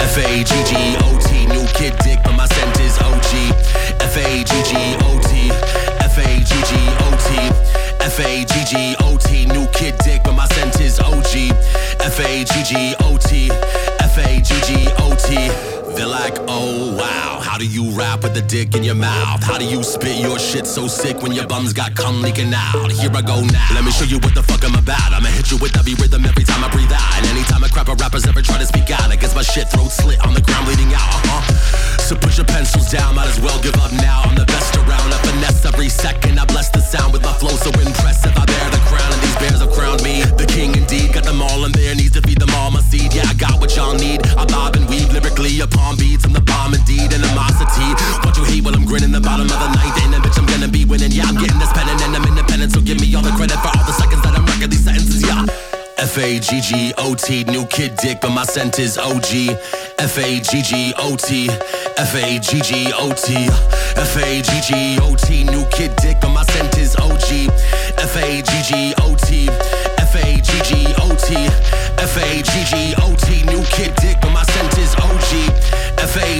[0.00, 3.52] F A G G O T, new kid dick, but my scent is OG.
[4.00, 5.50] F A G G O T,
[6.00, 6.72] F A G G
[7.04, 7.28] O T,
[8.00, 11.52] F A G G O T, new kid dick, but my scent is OG.
[12.00, 13.50] F A G G O T,
[14.00, 15.34] F A G G O T.
[15.94, 17.25] They're like, oh wow,
[17.56, 19.42] how do you rap with a dick in your mouth?
[19.42, 22.92] How do you spit your shit so sick when your bums got cum leaking out?
[22.92, 23.72] Here I go now.
[23.72, 25.08] Let me show you what the fuck I'm about.
[25.16, 27.16] I'ma hit you with every rhythm every time I breathe out.
[27.16, 29.88] And anytime a crap rappers ever try to speak out, I guess my shit throat
[29.88, 31.00] slit on the ground bleeding out.
[31.00, 31.96] Uh-huh.
[32.04, 34.20] So put your pencils down, might as well give up now.
[34.28, 35.08] I'm the best around.
[35.08, 36.38] I finesse every second.
[36.38, 38.36] I bless the sound with my flow so impressive.
[38.36, 40.20] I bear the crown and these bears have crowned me.
[40.36, 43.16] The king indeed, got them all in their knees to feed them all my seed.
[43.16, 44.20] Yeah, I got what y'all need.
[44.36, 46.15] I bob and weave lyrically upon beats.
[46.26, 47.86] I'm the bomb indeed, animosity.
[48.26, 49.94] What you hate while I'm grinning the bottom of the ninth.
[49.94, 51.12] A bitch, I'm gonna be winning.
[51.14, 52.72] Yeah, I'm getting this pen and I'm independent.
[52.72, 55.22] So give me all the credit for all the seconds that I'm wrecking these sentences.
[55.22, 55.46] Yeah.
[56.02, 59.54] F A G G O T, new kid dick, but my scent is OG.
[60.02, 61.48] F A G G O T,
[61.96, 63.46] F A G G O T,
[63.94, 67.54] F A G G O T, new kid dick, but my scent is OG.
[68.02, 69.46] F A G G O T,
[70.16, 71.34] F A G G O T,
[71.98, 75.52] F A G G O T, new kid dick, but my scent is OG.
[75.98, 76.36] F A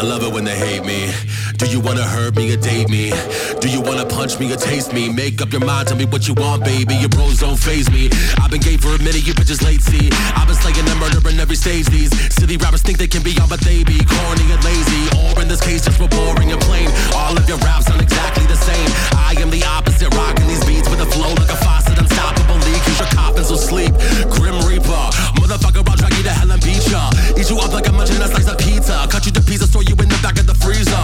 [0.00, 1.12] I love it when they hate me.
[1.60, 3.12] Do you wanna hurt me or date me?
[3.60, 5.12] Do you wanna punch me or taste me?
[5.12, 6.94] Make up your mind, tell me what you want, baby.
[6.96, 8.08] Your bros don't phase me.
[8.40, 10.08] I've been gay for a minute, you bitches late, see.
[10.32, 11.84] I've been slaying and murdering every stage.
[11.92, 15.04] These silly rappers think they can be on, but they be corny and lazy.
[15.20, 16.88] Or in this case, just for boring and plain.
[17.12, 18.88] All of your raps sound exactly the same.
[19.12, 22.80] I am the opposite, rocking these beats with a flow like a faucet, unstoppable leak.
[22.88, 23.92] Cause your coffins will sleep.
[24.32, 25.04] Grim Reaper,
[25.36, 27.12] motherfucker, I'll drag you to hell and beat ya.
[27.36, 29.06] Eat you up like I'm munching a slice of pizza.
[29.12, 30.94] Cut you to pieces, throw you in the back of the freezer.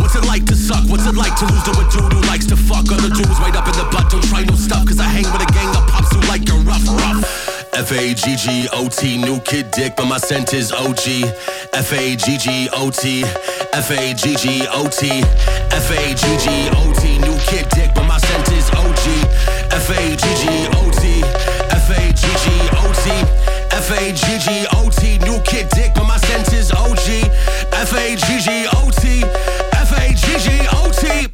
[0.00, 0.88] What's it like to suck?
[0.88, 3.54] What's it like to lose to a dude who likes to fuck other dudes right
[3.54, 4.10] up in the butt?
[4.10, 6.58] Don't try no stuff, cause I hang with a gang of pops who like your
[6.66, 7.22] rough, rough.
[7.74, 9.18] F A G G O T.
[9.18, 11.28] New kid dick, but my scent is OG.
[11.72, 13.24] F A G G O T.
[13.72, 15.22] F A G G O T.
[15.72, 17.18] F A G G O T.
[17.18, 19.04] New kid dick, but my scent is OG.
[19.72, 21.22] F A G G O T.
[21.70, 23.41] F A G G O T.
[23.92, 25.18] F A G G O T.
[25.18, 27.28] New kid dick, but my scent is OG.
[27.72, 27.92] F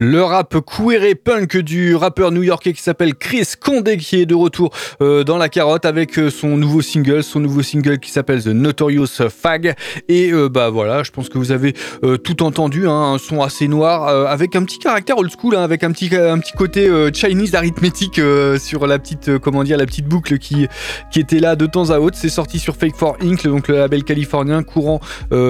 [0.01, 4.35] Le rap queer et punk du rappeur new-yorkais qui s'appelle Chris Condé qui est de
[4.35, 4.71] retour
[5.03, 8.49] euh, dans la carotte avec euh, son nouveau single, son nouveau single qui s'appelle The
[8.49, 9.75] Notorious Fag.
[10.09, 11.75] Et euh, bah voilà, je pense que vous avez
[12.23, 15.83] tout entendu, hein, un son assez noir avec un petit caractère old school, hein, avec
[15.83, 18.21] un petit un petit côté Chinese arithmétique
[18.59, 20.67] sur la petite comment dire la petite boucle qui
[21.11, 22.17] qui était là de temps à autre.
[22.19, 25.01] C'est sorti sur Fake 4 Inc, donc le label californien courant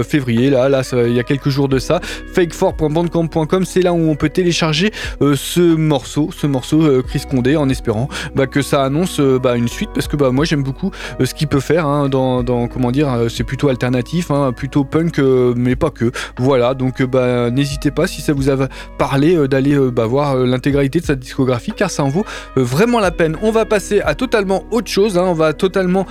[0.05, 0.51] février.
[0.51, 2.01] Là, là, il y a quelques jours de ça.
[2.35, 4.93] Fake4.bandcamp.com, c'est là où on peut télécharger
[5.23, 9.39] euh, ce morceau, ce morceau euh, Chris Condé, en espérant bah, que ça annonce euh,
[9.39, 10.91] bah, une suite, parce que bah, moi j'aime beaucoup
[11.23, 15.77] ce qu'il peut faire hein, dans, comment dire, c'est plutôt alternatif, hein, plutôt punk, mais
[15.77, 16.11] pas que.
[16.39, 18.69] Voilà, donc n'hésitez pas si ça vous a
[18.99, 22.25] parlé d'aller voir l'intégralité de sa discographie, car ça en vaut
[22.57, 23.37] vraiment la peine.
[23.43, 26.07] On va passer à totalement autre chose, hein, on va totalement,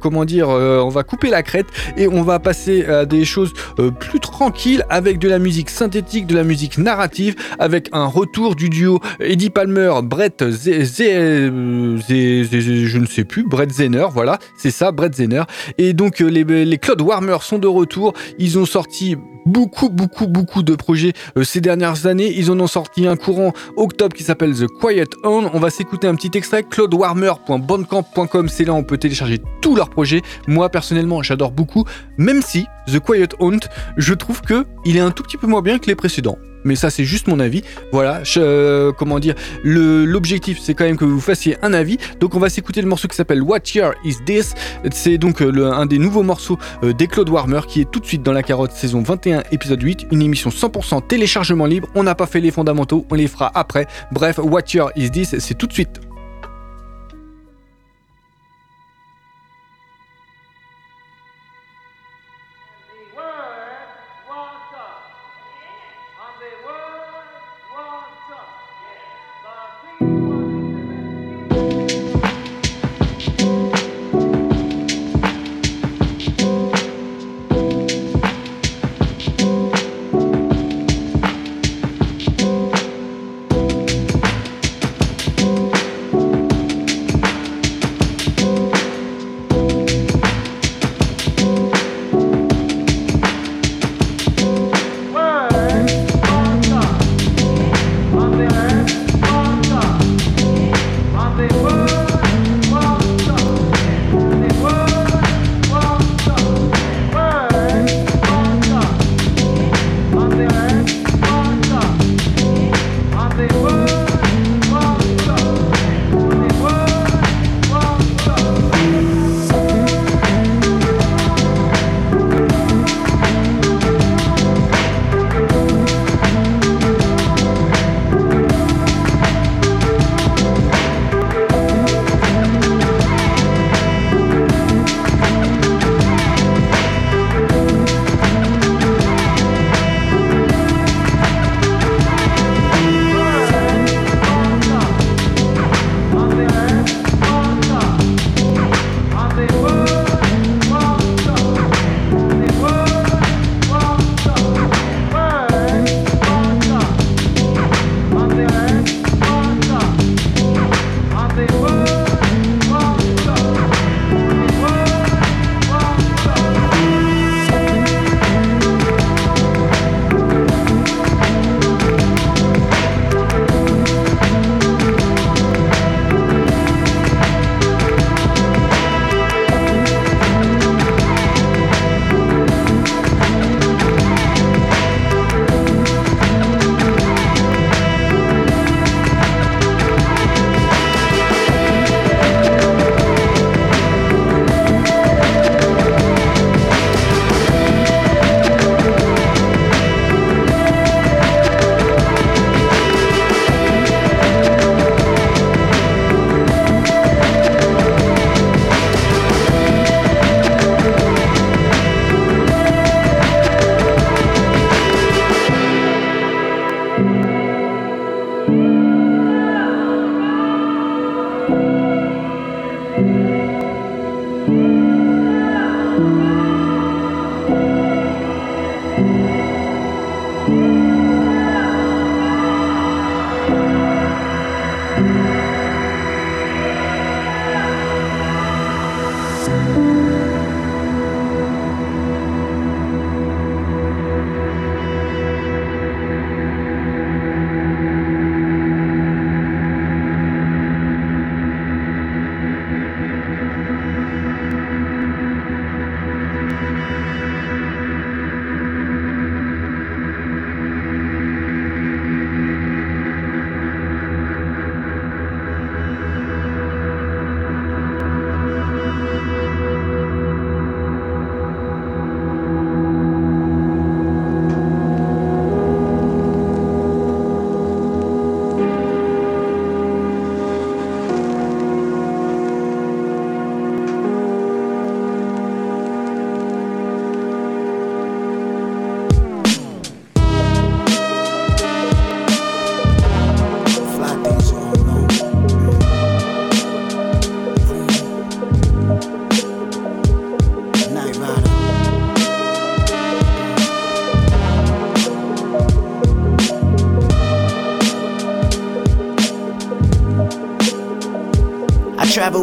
[0.00, 3.52] comment dire, on va couper la crête et on va passer à des choses
[3.98, 8.68] plus tranquilles avec de la musique synthétique, de la musique narrative, avec un retour du
[8.68, 15.42] duo Eddie Palmer, Brett je ne sais plus, Brett Zener, voilà, c'est ça, Brett Zener.
[15.78, 19.16] Et donc euh, les, les Claude Warmer sont de retour, ils ont sorti
[19.48, 22.32] beaucoup, beaucoup, beaucoup de projets euh, ces dernières années.
[22.36, 25.50] Ils en ont sorti un courant octobre qui s'appelle The Quiet On.
[25.52, 26.62] On va s'écouter un petit extrait.
[26.62, 30.22] ClaudeWarmer.bandcamp.com, c'est là où on peut télécharger tous leurs projets.
[30.46, 31.84] Moi, personnellement, j'adore beaucoup,
[32.18, 33.60] même si The Quiet Hunt,
[33.96, 36.38] je trouve que il est un tout petit peu moins bien que les précédents.
[36.68, 37.62] Mais ça, c'est juste mon avis.
[37.92, 41.96] Voilà, euh, comment dire, l'objectif, c'est quand même que vous fassiez un avis.
[42.20, 44.54] Donc, on va s'écouter le morceau qui s'appelle What Year Is This?
[44.92, 48.06] C'est donc euh, un des nouveaux morceaux euh, des Claude Warmer qui est tout de
[48.06, 50.08] suite dans la carotte saison 21, épisode 8.
[50.12, 51.88] Une émission 100% téléchargement libre.
[51.94, 53.86] On n'a pas fait les fondamentaux, on les fera après.
[54.12, 55.38] Bref, What Year Is This?
[55.38, 56.07] C'est tout de suite.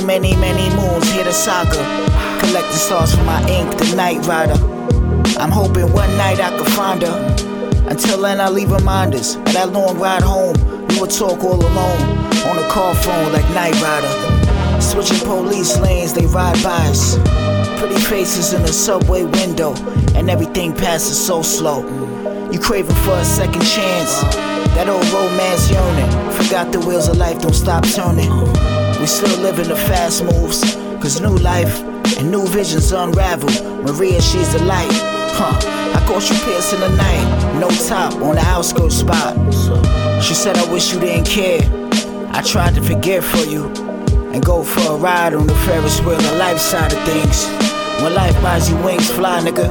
[0.05, 1.71] Many, many moons, hear the saga.
[2.39, 4.53] Collecting stars for my ink, the night rider.
[5.39, 7.35] I'm hoping one night I can find her.
[7.89, 9.33] Until then, I leave reminders.
[9.33, 10.53] And that long ride home,
[10.89, 12.01] we would talk all alone.
[12.45, 14.79] On the car phone like Knight Rider.
[14.79, 17.17] Switching police lanes, they ride by us.
[17.79, 19.73] Pretty faces in the subway window,
[20.13, 21.81] and everything passes so slow.
[22.51, 24.21] You craving for a second chance.
[24.75, 26.31] That old romance yearning.
[26.31, 28.29] Forgot the wheels of life don't stop turning.
[29.05, 30.63] We still living in the fast moves,
[30.99, 31.79] cause new life
[32.17, 33.49] and new visions unravel.
[33.83, 34.89] Maria, she's the light.
[35.37, 35.53] Huh,
[35.95, 37.59] I caught you piercing the night.
[37.59, 39.35] No top on the outskirts spot.
[40.23, 41.61] She said, I wish you didn't care.
[42.31, 43.67] I tried to forgive for you
[44.33, 47.45] and go for a ride on the Ferris wheel, the life side of things.
[48.01, 49.69] When life buys you wings, fly, nigga,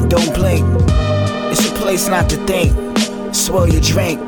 [0.00, 0.64] and don't blink.
[1.52, 2.72] It's a place not to think.
[3.34, 4.20] Swirl your drink.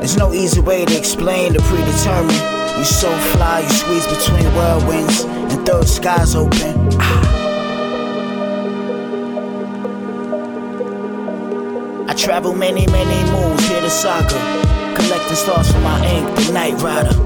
[0.00, 2.55] There's no easy way to explain the predetermined.
[2.78, 6.76] You so fly, you squeeze between whirlwinds and third skies open.
[7.00, 7.36] Ah.
[12.08, 14.38] I travel many, many moons, hear the saga.
[14.94, 17.16] Collecting stars for my ink, the night rider.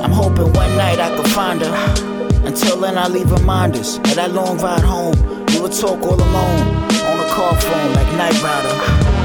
[0.00, 2.46] I'm hoping one night I can find her.
[2.46, 5.16] Until then, I leave reminders of that long ride home.
[5.48, 6.66] We would talk all alone
[7.02, 9.17] on a car phone like Knight Rider.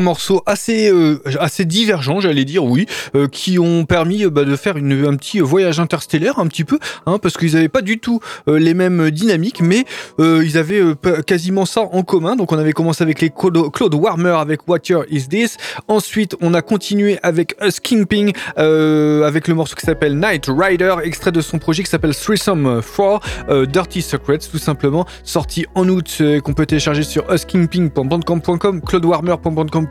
[0.00, 4.56] Morceaux assez euh, assez divergents, j'allais dire, oui, euh, qui ont permis euh, bah, de
[4.56, 7.98] faire une, un petit voyage interstellaire, un petit peu, hein, parce qu'ils n'avaient pas du
[7.98, 9.84] tout les mêmes dynamiques, mais
[10.18, 10.82] ils avaient
[11.26, 12.36] quasiment ça en commun.
[12.36, 15.56] Donc on avait commencé avec les Claude, Warmer avec What Year Is This.
[15.88, 21.32] Ensuite, on a continué avec Us Kingping avec le morceau qui s'appelle Night Rider, extrait
[21.32, 26.22] de son projet qui s'appelle Threesome 4, euh, Dirty Secrets, tout simplement, sorti en août,
[26.42, 29.88] qu'on peut télécharger sur uskingping.bandcamp.com, claudewarmer.bandcamp.com,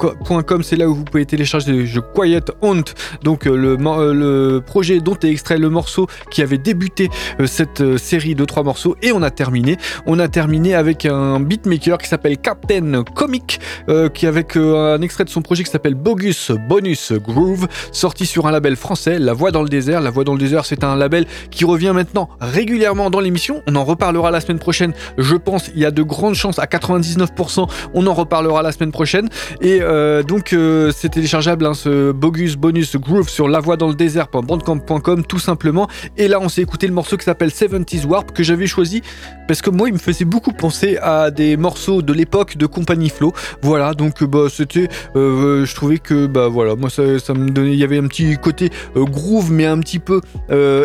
[0.64, 2.84] c'est là où vous pouvez télécharger le jeu Quiet Haunt,
[3.24, 7.48] donc euh, le, euh, le projet dont est extrait le morceau qui avait débuté euh,
[7.48, 9.78] cette euh, série de trois morceaux, et on a terminé.
[10.06, 15.02] On a terminé avec un beatmaker qui s'appelle Captain Comic, euh, qui avec euh, un
[15.02, 19.34] extrait de son projet qui s'appelle Bogus Bonus Groove, sorti sur un label français, La
[19.34, 20.02] Voix dans le désert.
[20.02, 23.62] La Voix dans le désert, c'est un label qui revient maintenant régulièrement dans l'émission.
[23.68, 25.70] On en reparlera la semaine prochaine, je pense.
[25.76, 29.30] Il y a de grandes chances, à 99%, on en reparlera la semaine prochaine.
[29.62, 33.88] Et euh, donc, euh, c'est téléchargeable, hein, ce Bogus Bonus Groove sur La Voix dans
[33.88, 35.88] le désert.bandcamp.com, tout simplement.
[36.18, 39.02] Et là, on s'est écouté le morceau qui s'appelle 70s Warp, que j'avais choisi
[39.48, 43.10] parce que moi, il me faisait beaucoup penser à des morceaux de l'époque de Compagnie
[43.10, 43.34] Flow.
[43.62, 47.74] Voilà, donc euh, bah, c'était, je trouvais que bah voilà, moi ça, ça me donnait,
[47.74, 50.22] il y avait un petit côté groove, mais un petit peu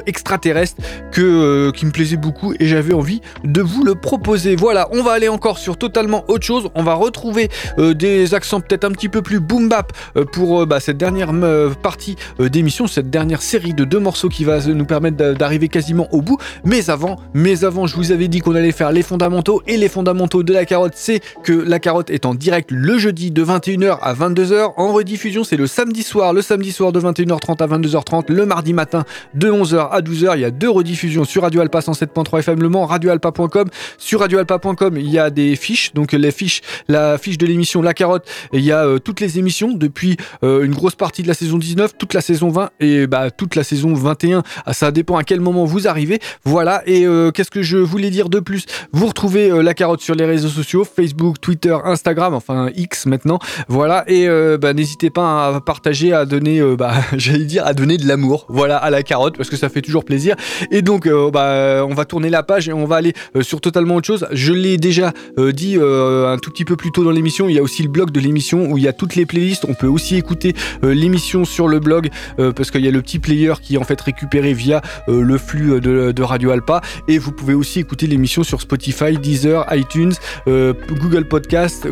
[0.07, 0.83] extraterrestre
[1.13, 4.57] que qui me plaisait beaucoup et j'avais envie de vous le proposer.
[4.57, 6.69] Voilà, on va aller encore sur totalement autre chose.
[6.75, 10.63] On va retrouver des accents peut-être être un petit peu plus boom bap euh, pour
[10.63, 14.61] euh, bah, cette dernière euh, partie d'émission, cette dernière série de deux morceaux qui va
[14.67, 16.39] nous permettre d'a- d'arriver quasiment au bout.
[16.65, 19.89] Mais avant, mais avant, je vous avais dit qu'on allait faire les fondamentaux et les
[19.89, 23.99] fondamentaux de la carotte, c'est que la carotte est en direct le jeudi de 21h
[24.01, 24.73] à 22h.
[24.77, 28.73] En rediffusion, c'est le samedi soir, le samedi soir de 21h30 à 22h30, le mardi
[28.73, 29.05] matin
[29.35, 30.33] de 11h à 12h.
[30.35, 33.69] Il y a deux rediffusions sur Radio Alpa 107.3 FM Le Mans, radioalpa.com.
[33.99, 37.95] Sur radioalpa.com, il y a des fiches, donc les fiches, la fiche de l'émission La
[37.95, 41.35] Carotte, il y a euh, toutes les émissions depuis euh, une grosse partie de la
[41.35, 44.43] saison 19, toute la saison 20 et bah, toute la saison 21.
[44.67, 46.19] Ah, ça dépend à quel moment vous arrivez.
[46.45, 46.83] Voilà.
[46.87, 48.65] Et euh, qu'est-ce que je voulais dire de plus?
[48.93, 53.39] Vous retrouvez La Carotte sur les réseaux sociaux, Facebook, Twitter, Instagram, enfin X maintenant.
[53.69, 54.05] Voilà.
[54.07, 58.47] Et bah, n'hésitez pas à partager, à donner, bah, j'allais dire, à donner de l'amour.
[58.49, 60.37] Voilà, à la carotte parce que ça fait toujours plaisir.
[60.71, 64.07] Et donc, bah, on va tourner la page et on va aller sur totalement autre
[64.07, 64.27] chose.
[64.33, 67.49] Je l'ai déjà dit un tout petit peu plus tôt dans l'émission.
[67.49, 69.65] Il y a aussi le blog de l'émission où il y a toutes les playlists.
[69.69, 73.03] On peut aussi écouter euh, l'émission sur le blog euh, parce qu'il y a le
[73.03, 76.81] petit player qui est en fait récupéré via euh, le flux de, Radio Alpa.
[77.07, 80.15] Et vous pouvez aussi écouter l'émission sur Spotify, Deezer, iTunes,
[80.47, 81.87] Google Podcast,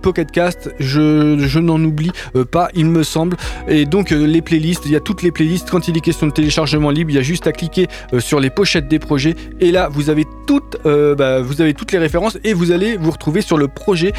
[0.00, 0.70] Pocket Cast.
[0.78, 2.12] Je, n'en oublie
[2.50, 3.36] pas, il me semble.
[3.68, 5.70] Et donc les playlists, il y a toutes les playlists.
[5.70, 8.48] Quand il est question de téléchargement libre, il y a juste à cliquer sur les
[8.48, 9.34] pochettes des projets.
[9.60, 13.10] Et là, vous avez toutes, bah, vous avez toutes les références et vous allez vous
[13.10, 14.12] retrouver sur le projet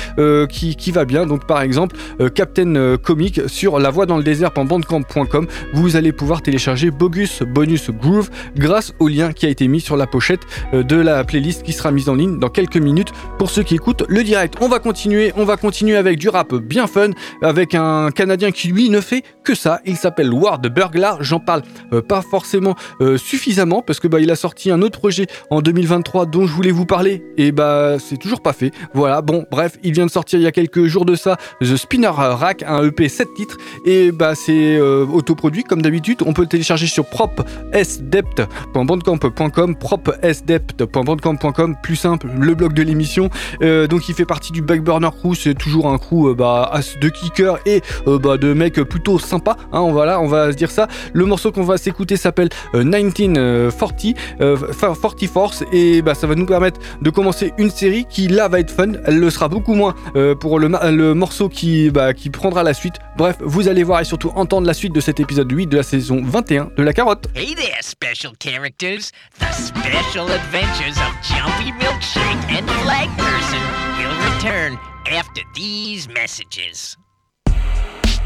[0.50, 1.26] qui, qui va bien.
[1.26, 1.95] Donc par exemple,
[2.30, 7.90] Captain euh, Comic sur la voix dans le désert.bandcamp.com, vous allez pouvoir télécharger Bogus Bonus
[7.92, 10.42] Groove grâce au lien qui a été mis sur la pochette
[10.74, 13.76] euh, de la playlist qui sera mise en ligne dans quelques minutes pour ceux qui
[13.76, 14.56] écoutent le direct.
[14.62, 18.70] On va continuer, on va continuer avec du rap bien fun avec un Canadien qui
[18.70, 19.82] lui ne fait que ça.
[19.86, 21.24] Il s'appelle Ward Burglar.
[21.24, 21.62] J'en parle
[21.94, 25.62] euh, pas forcément euh, suffisamment parce que bah il a sorti un autre projet en
[25.62, 28.72] 2023 dont je voulais vous parler et bah c'est toujours pas fait.
[28.94, 31.38] Voilà, bon bref, il vient de sortir il y a quelques jours de ça
[31.86, 36.24] Spinner Rack, un EP 7 titres et bah c'est euh, autoproduit comme d'habitude.
[36.26, 43.30] On peut le télécharger sur propsdept.bandcamp.com, propsdept.bandcamp.com, plus simple, le blog de l'émission.
[43.62, 47.10] Euh, donc il fait partie du Backburner Crew, c'est toujours un crew euh, bah, de
[47.10, 49.56] kickers et euh, bah, de mecs plutôt sympas.
[49.72, 50.88] Hein, on, va là, on va se dire ça.
[51.14, 56.34] Le morceau qu'on va s'écouter s'appelle euh, 1940 euh, 40 Force et bah, ça va
[56.36, 58.94] nous permettre de commencer une série qui là va être fun.
[59.06, 62.74] Elle le sera beaucoup moins euh, pour le, le morceau qui, bah, qui prendra la
[62.74, 62.96] suite.
[63.18, 65.84] Bref, vous allez voir et surtout entendre la suite de cet épisode 8 de la
[65.84, 67.28] saison 21 de La Carotte.
[67.36, 69.12] Hey there, special characters.
[69.40, 73.60] The special adventures of Jumpy Milkshake and Flag Person
[74.00, 74.78] will return
[75.12, 76.98] after these messages.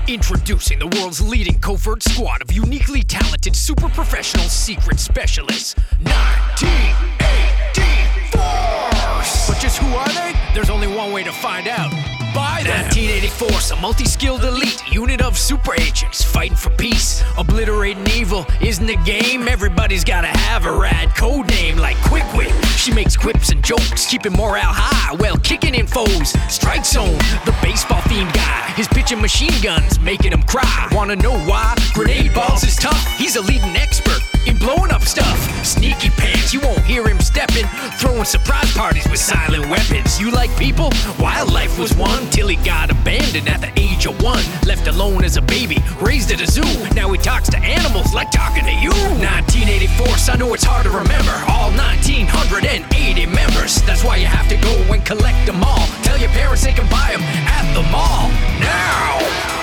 [0.07, 9.47] Introducing the world's leading covert squad of uniquely talented super professional secret specialists 1980 Force!
[9.47, 10.33] But just who are they?
[10.53, 11.91] There's only one way to find out.
[12.33, 12.83] By them.
[12.83, 17.23] 1980 Force, a multi skilled elite unit of super agents fighting for peace.
[17.37, 19.47] Obliterating evil isn't a game.
[19.47, 22.51] Everybody's gotta have a rad code name like Quick Wit.
[22.77, 26.29] She makes quips and jokes, keeping morale high while kicking in foes.
[26.53, 28.71] Strike Zone, the baseball themed guy.
[28.75, 30.87] His pitching machine guns making cry.
[30.91, 31.75] Wanna know why?
[31.93, 33.17] Grenade balls is tough.
[33.17, 35.37] He's a leading expert in blowing up stuff.
[35.65, 37.65] Sneaky pants, you won't hear him stepping.
[37.97, 40.19] Throwing surprise parties with silent weapons.
[40.19, 40.89] You like people?
[41.19, 44.43] Wildlife was one till he got abandoned at the age of one.
[44.65, 46.69] Left alone as a baby, raised at a zoo.
[46.95, 48.91] Now he talks to animals like talking to you.
[49.19, 51.35] 1984, I know it's hard to remember.
[51.47, 53.81] All 1980 members.
[53.83, 55.85] That's why you have to go and collect them all.
[56.03, 58.29] Tell your parents they can buy them at the mall.
[58.59, 59.58] Now!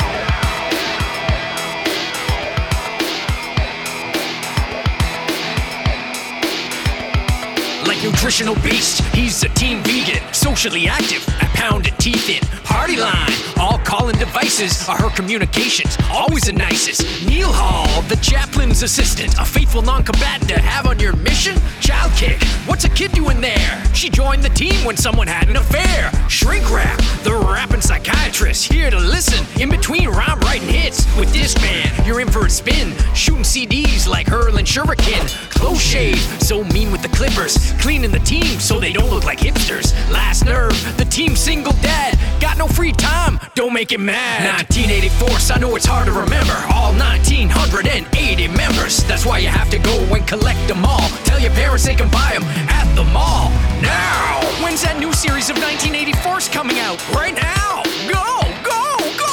[8.11, 13.79] Nutritional beast, he's a team vegan, socially active, a pounded teeth in, party line, all
[13.79, 17.03] calling devices are her communications, always the nicest.
[17.27, 21.57] Neil Hall, the chaplain's assistant, a faithful non-combatant to have on your mission.
[21.81, 23.85] Child kick, what's a kid doing there?
[23.93, 26.13] She joined the team when someone had an affair.
[26.29, 31.05] Shrink wrap, the rapping psychiatrist, here to listen in between rhyme writing hits.
[31.17, 35.46] With this man, you're in for a spin, shooting CDs like hurling shuriken.
[35.57, 39.39] Close shave, so mean with the clippers, cleaning the team so they don't look like
[39.39, 39.93] hipsters.
[40.11, 44.45] Last nerve, the team single dad, got no free time, don't make it mad.
[44.69, 46.55] 1984, so I know it's hard to remember.
[46.73, 51.09] All 1980 members, that's why you have to go and collect them all.
[51.25, 53.51] Tell your parents they can buy them at the mall.
[53.81, 54.41] Now!
[54.63, 56.97] When's that new series of 1984 coming out?
[57.13, 57.83] Right now!
[58.09, 59.27] Go, go, go!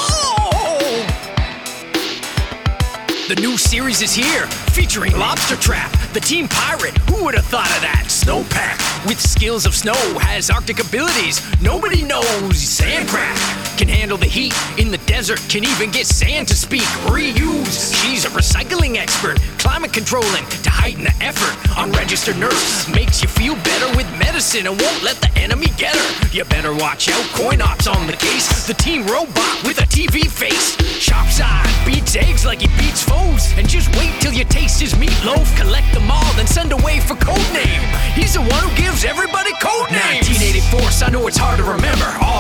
[3.27, 7.65] The new series is here, featuring Lobster Trap, The Team Pirate, who would have thought
[7.75, 8.03] of that?
[8.05, 11.41] Snowpack, with skills of snow, has Arctic abilities.
[11.59, 12.53] Nobody knows.
[12.53, 16.87] Sandcraft can handle the heat in the desert, can even get sand to speak.
[17.09, 21.53] Reuse, she's a recycling expert, climate controlling to heighten the effort.
[21.77, 26.27] Unregistered nurse makes you feel better with medicine and won't let the enemy get her.
[26.31, 28.67] You better watch out, coin ops on the case.
[28.67, 30.75] The team robot with a TV face.
[30.99, 33.53] Sharp side beats eggs like he beats foes.
[33.57, 35.45] And just wait till you taste his meatloaf.
[35.57, 37.83] Collect them all, then send away for codename.
[38.13, 40.29] He's the one who gives everybody code names.
[40.29, 42.05] 1984, I know it's hard to remember.
[42.21, 42.33] All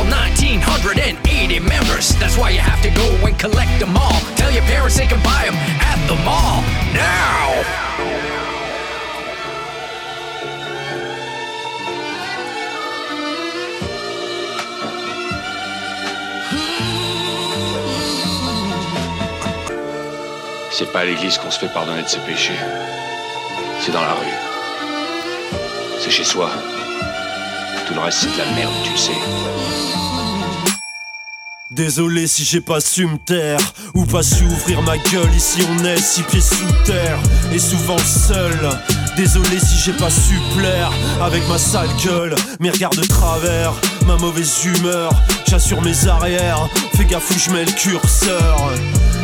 [1.23, 2.15] 1980 members.
[2.19, 4.19] That's why you have to go and collect them all.
[4.35, 6.61] Tell your parents they can buy them at the mall.
[6.93, 7.63] Now!
[20.71, 22.53] C'est pas à l'église qu'on se fait pardonner de ses péchés.
[23.79, 24.37] C'est dans la rue.
[25.99, 26.49] C'est chez soi.
[27.87, 30.02] Tout le reste, c'est de la merde, tu le sais.
[31.75, 33.57] Désolé si j'ai pas su me taire
[33.95, 35.33] ou pas su ouvrir ma gueule.
[35.35, 37.17] Ici on est six pieds sous terre
[37.51, 38.69] et souvent seul.
[39.17, 43.73] Désolé si j'ai pas su plaire avec ma sale gueule, mes regards de travers,
[44.05, 45.11] ma mauvaise humeur.
[45.49, 48.71] J'assure mes arrières, fais gaffe où je mets le curseur.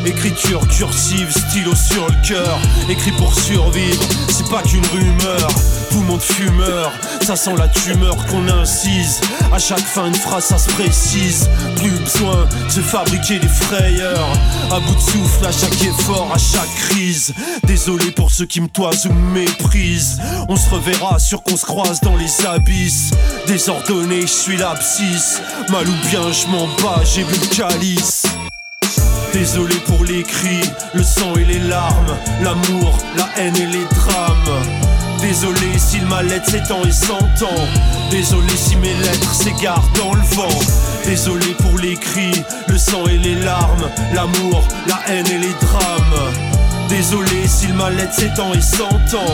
[0.07, 2.57] Écriture cursive, stylo sur le cœur.
[2.89, 5.49] Écrit pour survivre, c'est pas qu'une rumeur.
[5.91, 9.21] Tout le monde fumeur, ça sent la tumeur qu'on incise.
[9.51, 11.49] À chaque fin, une phrase, ça se précise.
[11.77, 14.29] Plus besoin de fabriquer des frayeurs.
[14.71, 17.33] À bout de souffle, à chaque effort, à chaque crise.
[17.63, 20.19] Désolé pour ceux qui me toisent ou me méprisent.
[20.47, 23.11] On se reverra, sûr qu'on se croise dans les abysses.
[23.47, 25.41] Désordonné, je suis l'abscisse.
[25.69, 28.23] Mal ou bien, je m'en bats, j'ai bu le calice.
[29.33, 34.78] Désolé pour les cris, le sang et les larmes, l'amour, la haine et les drames.
[35.21, 37.55] Désolé si le mal-être s'étend et s'entend.
[38.09, 40.59] Désolé si mes lettres s'égarent dans le vent.
[41.05, 46.33] Désolé pour les cris, le sang et les larmes, l'amour, la haine et les drames.
[46.87, 49.33] Désolé si le mal-être s'étend et s'entend.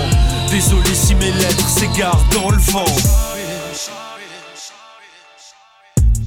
[0.49, 2.85] Désolé si mes lettres s'égarent dans le vent.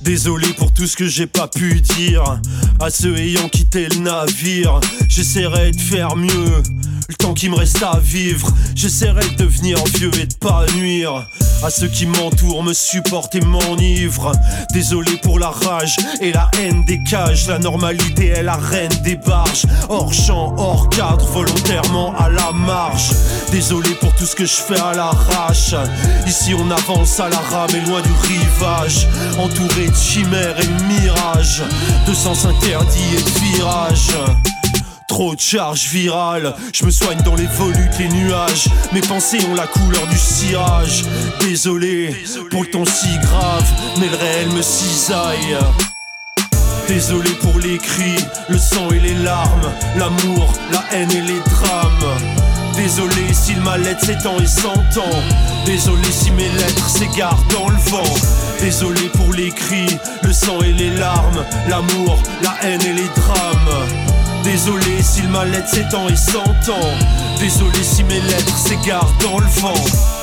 [0.02, 2.40] Désolé pour tout ce que j'ai pas pu dire
[2.80, 4.80] à ceux ayant quitté le navire.
[5.08, 6.62] J'essaierai de faire mieux.
[7.10, 11.26] Le temps qui me reste à vivre, j'essaierai de devenir vieux et de pas nuire.
[11.64, 14.32] À ceux qui m'entourent, me supportent et m'enivrent.
[14.74, 17.48] Désolé pour la rage et la haine des cages.
[17.48, 19.64] La normalité est la reine des barges.
[19.88, 23.08] Hors champ, hors cadre, volontairement à la marge.
[23.52, 25.74] Désolé pour tout ce que je fais à l'arrache.
[26.26, 29.06] Ici on avance à la rame et loin du rivage.
[29.38, 31.62] Entouré de chimères et de mirages.
[32.06, 34.12] De sens interdits et de virages.
[35.08, 38.68] Trop de charges virales, je me soigne dans les volutes, les nuages.
[38.92, 41.02] Mes pensées ont la couleur du cirage.
[41.40, 42.14] Désolé
[42.50, 43.64] pour le ton si grave,
[43.98, 45.56] mais le réel me cisaille.
[46.86, 52.18] Désolé pour les cris, le sang et les larmes, l'amour, la haine et les drames.
[52.76, 55.18] Désolé si le mal-être s'étend et s'entend.
[55.64, 58.14] Désolé si mes lettres s'égarent dans le vent.
[58.60, 64.07] Désolé pour les cris, le sang et les larmes, l'amour, la haine et les drames.
[64.50, 66.80] Désolé si le mal-être s'étend et s'entend.
[67.38, 70.17] Désolé si mes lettres s'égarent dans le vent.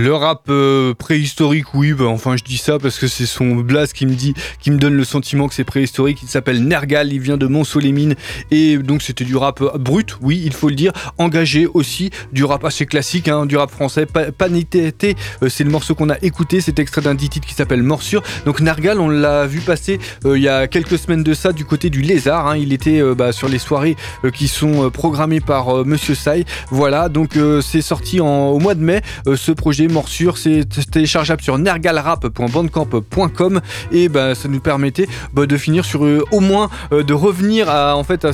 [0.00, 3.92] Le rap euh, préhistorique, oui, bah, enfin je dis ça parce que c'est son blast
[3.94, 6.20] qui me dit, qui me donne le sentiment que c'est préhistorique.
[6.22, 8.14] Il s'appelle Nergal, il vient de Mont-Solémine
[8.52, 12.44] et donc c'était du rap euh, brut, oui, il faut le dire, engagé aussi, du
[12.44, 14.06] rap assez classique, hein, du rap français.
[14.06, 14.94] Pa- Panité,
[15.42, 18.22] euh, c'est le morceau qu'on a écouté, c'est extrait d'un dit titre qui s'appelle Morsure.
[18.46, 21.90] Donc Nergal, on l'a vu passer il y a quelques semaines de ça du côté
[21.90, 22.46] du Lézard.
[22.46, 22.56] hein.
[22.56, 23.96] il était bah, sur les soirées
[24.32, 26.44] qui sont programmées par Monsieur Sai.
[26.70, 29.02] Voilà, donc c'est sorti au mois de mai.
[29.34, 33.60] ce projet Morsure, c'est téléchargeable sur nergalrap.bandcamp.com
[33.92, 37.70] et bah, ça nous permettait bah, de finir sur euh, au moins euh, de revenir
[37.70, 38.30] à en fait à,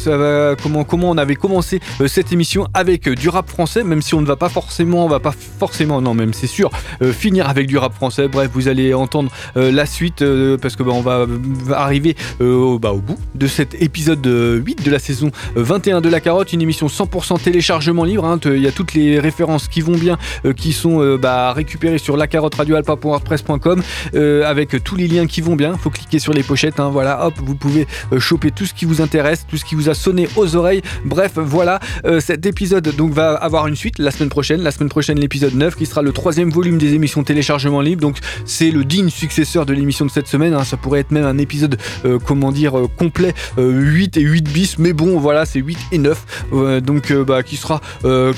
[0.63, 4.21] comment comment on avait commencé euh, cette émission avec du rap français, même si on
[4.21, 6.71] ne va pas forcément, on va pas forcément, non même c'est sûr,
[7.13, 8.29] finir avec du rap français.
[8.29, 10.25] Bref, vous allez entendre la suite
[10.61, 11.27] parce que bah, on va,
[11.73, 16.01] arriver au, bah, au bout de cet épisode euh, 8 de la saison euh, 21
[16.01, 18.25] de la carotte, une émission 100% téléchargement libre.
[18.25, 18.39] hein.
[18.45, 20.19] Il y a toutes les références qui vont bien,
[20.57, 23.83] qui sont bah, récupérer sur la carotte radioalpa.wordpress.com
[24.15, 25.77] euh, avec tous les liens qui vont bien.
[25.77, 26.81] Faut cliquer sur les pochettes.
[26.81, 29.75] hein, voilà, hop, vous pouvez euh, choper tout ce qui vous intéresse, tout ce qui
[29.75, 30.83] vous a sonné aux oreilles.
[31.05, 34.63] Bref, voilà, euh, cet épisode donc va avoir une suite la semaine prochaine.
[34.63, 38.03] La semaine prochaine, l'épisode 9 qui sera le troisième volume des émissions téléchargement libre.
[38.03, 40.55] Donc c'est le digne successeur de l'émission de cette semaine.
[40.55, 40.65] hein.
[40.65, 41.77] Ça pourrait être même un épisode,
[42.25, 44.79] comment dire, complet euh, 8 et 8 bis.
[44.79, 46.25] Mais bon, voilà, c'est 8 et 9.
[46.53, 47.81] Euh, donc bah, qui sera,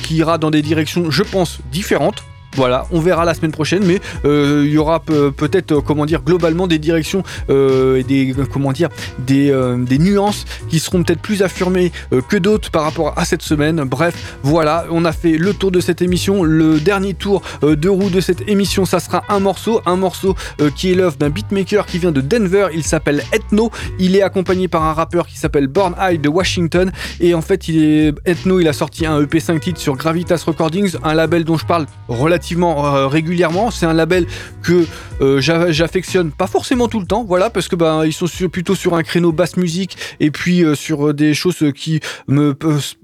[0.03, 2.25] qui ira dans des directions, je pense, différentes.
[2.55, 6.07] Voilà, on verra la semaine prochaine, mais euh, il y aura pe- peut-être, euh, comment
[6.07, 8.89] dire, globalement des directions euh, et des, comment dire,
[9.19, 9.53] des,
[9.99, 11.93] nuances qui seront peut-être plus affirmées
[12.29, 13.83] que d'autres par rapport à cette semaine.
[13.85, 16.43] Bref, voilà, on a fait le tour de cette émission.
[16.45, 20.35] Le dernier tour de roue de cette émission, ça sera un morceau, un morceau
[20.77, 22.69] qui est l'œuvre d'un beatmaker qui vient de Denver.
[22.75, 23.71] Il s'appelle Ethno.
[23.99, 26.93] Il est accompagné par un rappeur qui s'appelle Born High de Washington.
[27.21, 28.61] Et en fait, il est Ethno.
[28.61, 31.87] Il a sorti un EP 5 titres sur Gravitas Recordings, un label dont je parle
[32.09, 33.71] relativement euh, régulièrement.
[33.71, 34.27] C'est un label
[34.63, 34.85] que
[35.21, 38.51] euh, j'a- j'affectionne pas forcément tout le temps, voilà, parce que ben ils sont sur-
[38.51, 42.55] plutôt sur un créneau basse musique et puis euh, sur des choses qui me,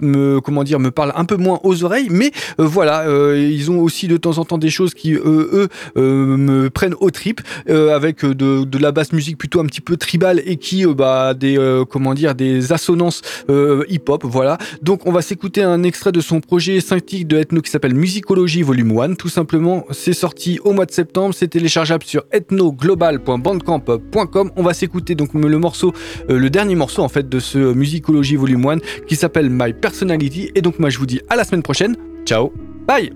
[0.01, 3.05] me comment dire me parlent un peu moins aux oreilles, mais voilà,
[3.37, 7.41] ils ont aussi de temps en temps des choses qui eux me prennent au trip
[7.69, 11.57] euh, avec de, la basse musique plutôt un petit peu tribal et qui bah des
[11.91, 13.23] comment dire des assonances
[13.89, 14.59] hip-hop, voilà.
[14.83, 18.63] Donc on va s'écouter un extrait de son projet synthique de ethno qui s'appelle Musicology
[18.63, 19.87] Volume 1 tout simplement.
[19.93, 24.51] C'est sorti au mois de septembre, c'est téléchargeable sur ethnoglobal.bandcamp.com.
[24.57, 25.93] On va s'écouter donc le morceau,
[26.29, 30.51] euh, le dernier morceau en fait de ce Musicology Volume 1 qui s'appelle My Personality.
[30.57, 31.97] Et donc moi je vous dis à la semaine prochaine.
[32.27, 32.53] Ciao,
[32.85, 33.13] bye.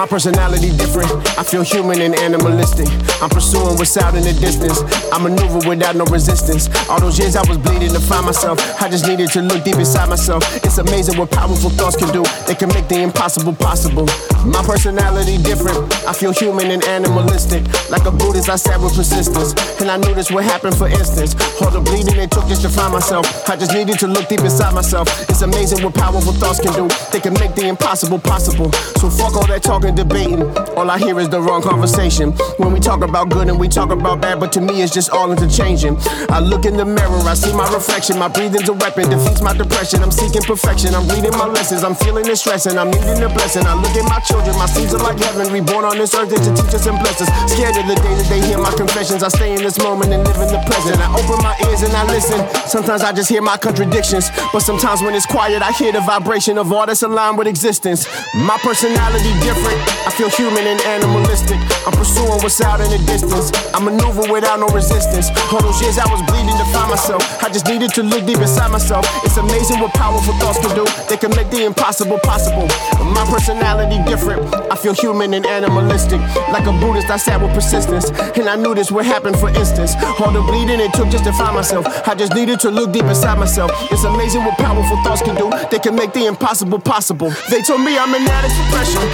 [0.00, 1.12] My personality different.
[1.36, 2.88] I feel human and animalistic.
[3.20, 4.80] I'm pursuing what's out in the distance.
[5.12, 6.70] I maneuver without no resistance.
[6.88, 8.58] All those years I was bleeding to find myself.
[8.80, 10.42] I just needed to look deep inside myself.
[10.64, 12.24] It's amazing what powerful thoughts can do.
[12.46, 14.08] They can make the impossible possible.
[14.46, 15.78] My personality different.
[16.06, 17.62] I feel human and animalistic.
[17.90, 19.52] Like a Buddhist, I sat with persistence.
[19.80, 21.34] And I knew this would happen for instance.
[21.60, 23.26] All the bleeding it took just to find myself.
[23.48, 25.08] I just needed to look deep inside myself.
[25.28, 26.88] It's amazing what powerful thoughts can do.
[27.12, 28.72] They can make the impossible possible.
[28.96, 30.42] So fuck all that talking, debating.
[30.76, 32.32] All I hear is the wrong conversation.
[32.56, 35.10] When we talk about good and we talk about bad, but to me it's just
[35.10, 35.96] all interchanging.
[36.30, 38.18] I look in the mirror, I see my reflection.
[38.18, 40.02] My breathing's a weapon, defeats my depression.
[40.02, 40.94] I'm seeking perfection.
[40.94, 41.84] I'm reading my lessons.
[41.84, 43.66] I'm feeling the stress and I'm needing a blessing.
[43.66, 45.50] I look at my children, my seeds are like heaven.
[45.52, 47.28] Reborn on this earth to teach us and bless us.
[47.50, 49.22] Scared of the day that they hear my confessions.
[49.22, 50.96] I stay in this moment and live in the present.
[51.02, 52.38] I open my ears and I listen.
[52.70, 54.30] Sometimes I just hear my contradictions.
[54.54, 58.06] But sometimes when it's quiet, I hear the vibration of all that's aligned with existence.
[58.46, 59.78] My personality different.
[60.06, 61.58] I feel human and animalistic.
[61.86, 63.50] I'm pursuing what's out in the distance.
[63.74, 65.28] I maneuver without no resistance.
[65.50, 67.22] All those years I was bleeding to find myself.
[67.42, 69.04] I just needed to look deep inside myself.
[69.26, 70.86] It's amazing what powerful thoughts can do.
[71.08, 72.70] They can make the impossible possible.
[73.02, 74.19] My personality different.
[74.28, 76.20] I feel human and animalistic.
[76.52, 78.10] Like a Buddhist, I sat with persistence.
[78.36, 79.94] And I knew this would happen for instance.
[80.20, 81.86] All the bleeding it took just to find myself.
[82.06, 83.70] I just needed to look deep inside myself.
[83.90, 85.50] It's amazing what powerful thoughts can do.
[85.70, 87.32] They can make the impossible possible.
[87.50, 89.04] They told me I'm an addict for pressure.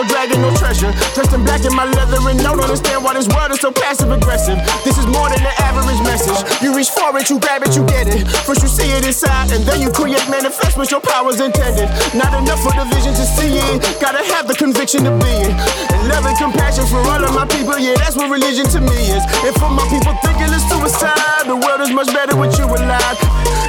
[0.00, 0.92] No dragon, no treasure.
[1.12, 4.10] Dressed in black in my leather and don't understand why this world is so passive
[4.10, 4.56] aggressive.
[4.84, 6.40] This is more than an average message.
[6.62, 8.24] You reach for it, you grab it, you get it.
[8.48, 11.88] First you see it inside, and then you create, manifest what your powers intended.
[12.16, 14.00] Not enough for the vision to see it.
[14.00, 15.52] Gotta have the conviction to be it.
[15.92, 19.12] And love and compassion for all of my people, yeah, that's what religion to me
[19.12, 19.24] is.
[19.44, 23.20] And for my people thinking it's suicide, the world is much better with you alive.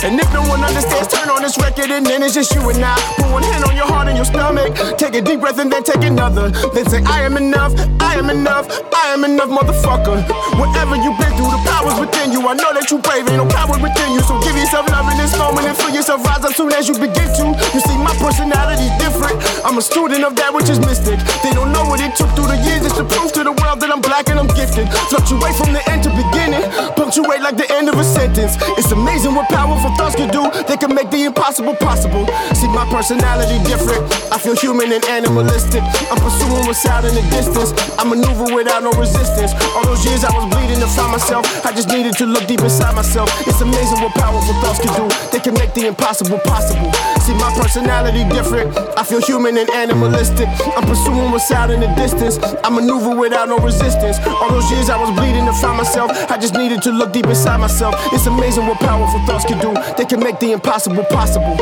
[0.03, 2.79] And if no one understands, turn on this record and then it's just you and
[2.79, 2.95] I.
[3.19, 4.73] Put one hand on your heart and your stomach.
[4.97, 6.20] Take a deep breath and then take another.
[6.21, 10.21] Then say, I am enough, I am enough, I am enough, motherfucker.
[10.53, 12.45] Whatever you've been through, the power's within you.
[12.45, 14.21] I know that you brave, ain't no power within you.
[14.29, 16.93] So give yourself love in this moment and feel yourself rise up soon as you
[16.93, 17.57] begin to.
[17.73, 19.33] You see, my personality's different.
[19.65, 21.17] I'm a student of that which is mystic.
[21.41, 22.85] They don't know what it took through the years.
[22.85, 24.93] It's to prove to the world that I'm black and I'm gifted.
[25.09, 26.61] Fluctuate from the end to beginning.
[26.93, 28.61] Punctuate like the end of a sentence.
[28.77, 30.45] It's amazing what powerful thoughts can do.
[30.69, 32.29] They can make the impossible possible.
[32.53, 34.05] See, my personality different.
[34.29, 35.81] I feel human and animalistic.
[36.09, 37.75] I'm pursuing what's out in the distance.
[37.99, 39.53] I maneuver without no resistance.
[39.75, 41.45] All those years I was bleeding to find myself.
[41.65, 43.29] I just needed to look deep inside myself.
[43.47, 45.05] It's amazing what powerful thoughts can do.
[45.31, 46.91] They can make the impossible possible.
[47.21, 48.73] See, my personality different.
[48.97, 50.47] I feel human and animalistic.
[50.75, 52.39] I'm pursuing what's out in the distance.
[52.63, 54.17] I maneuver without no resistance.
[54.25, 56.11] All those years I was bleeding to find myself.
[56.31, 57.95] I just needed to look deep inside myself.
[58.13, 59.73] It's amazing what powerful thoughts can do.
[59.97, 61.55] They can make the impossible possible.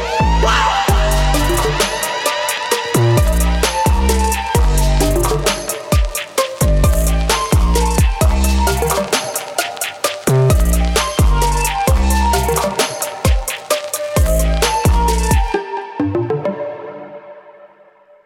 [0.44, 0.99] Wow.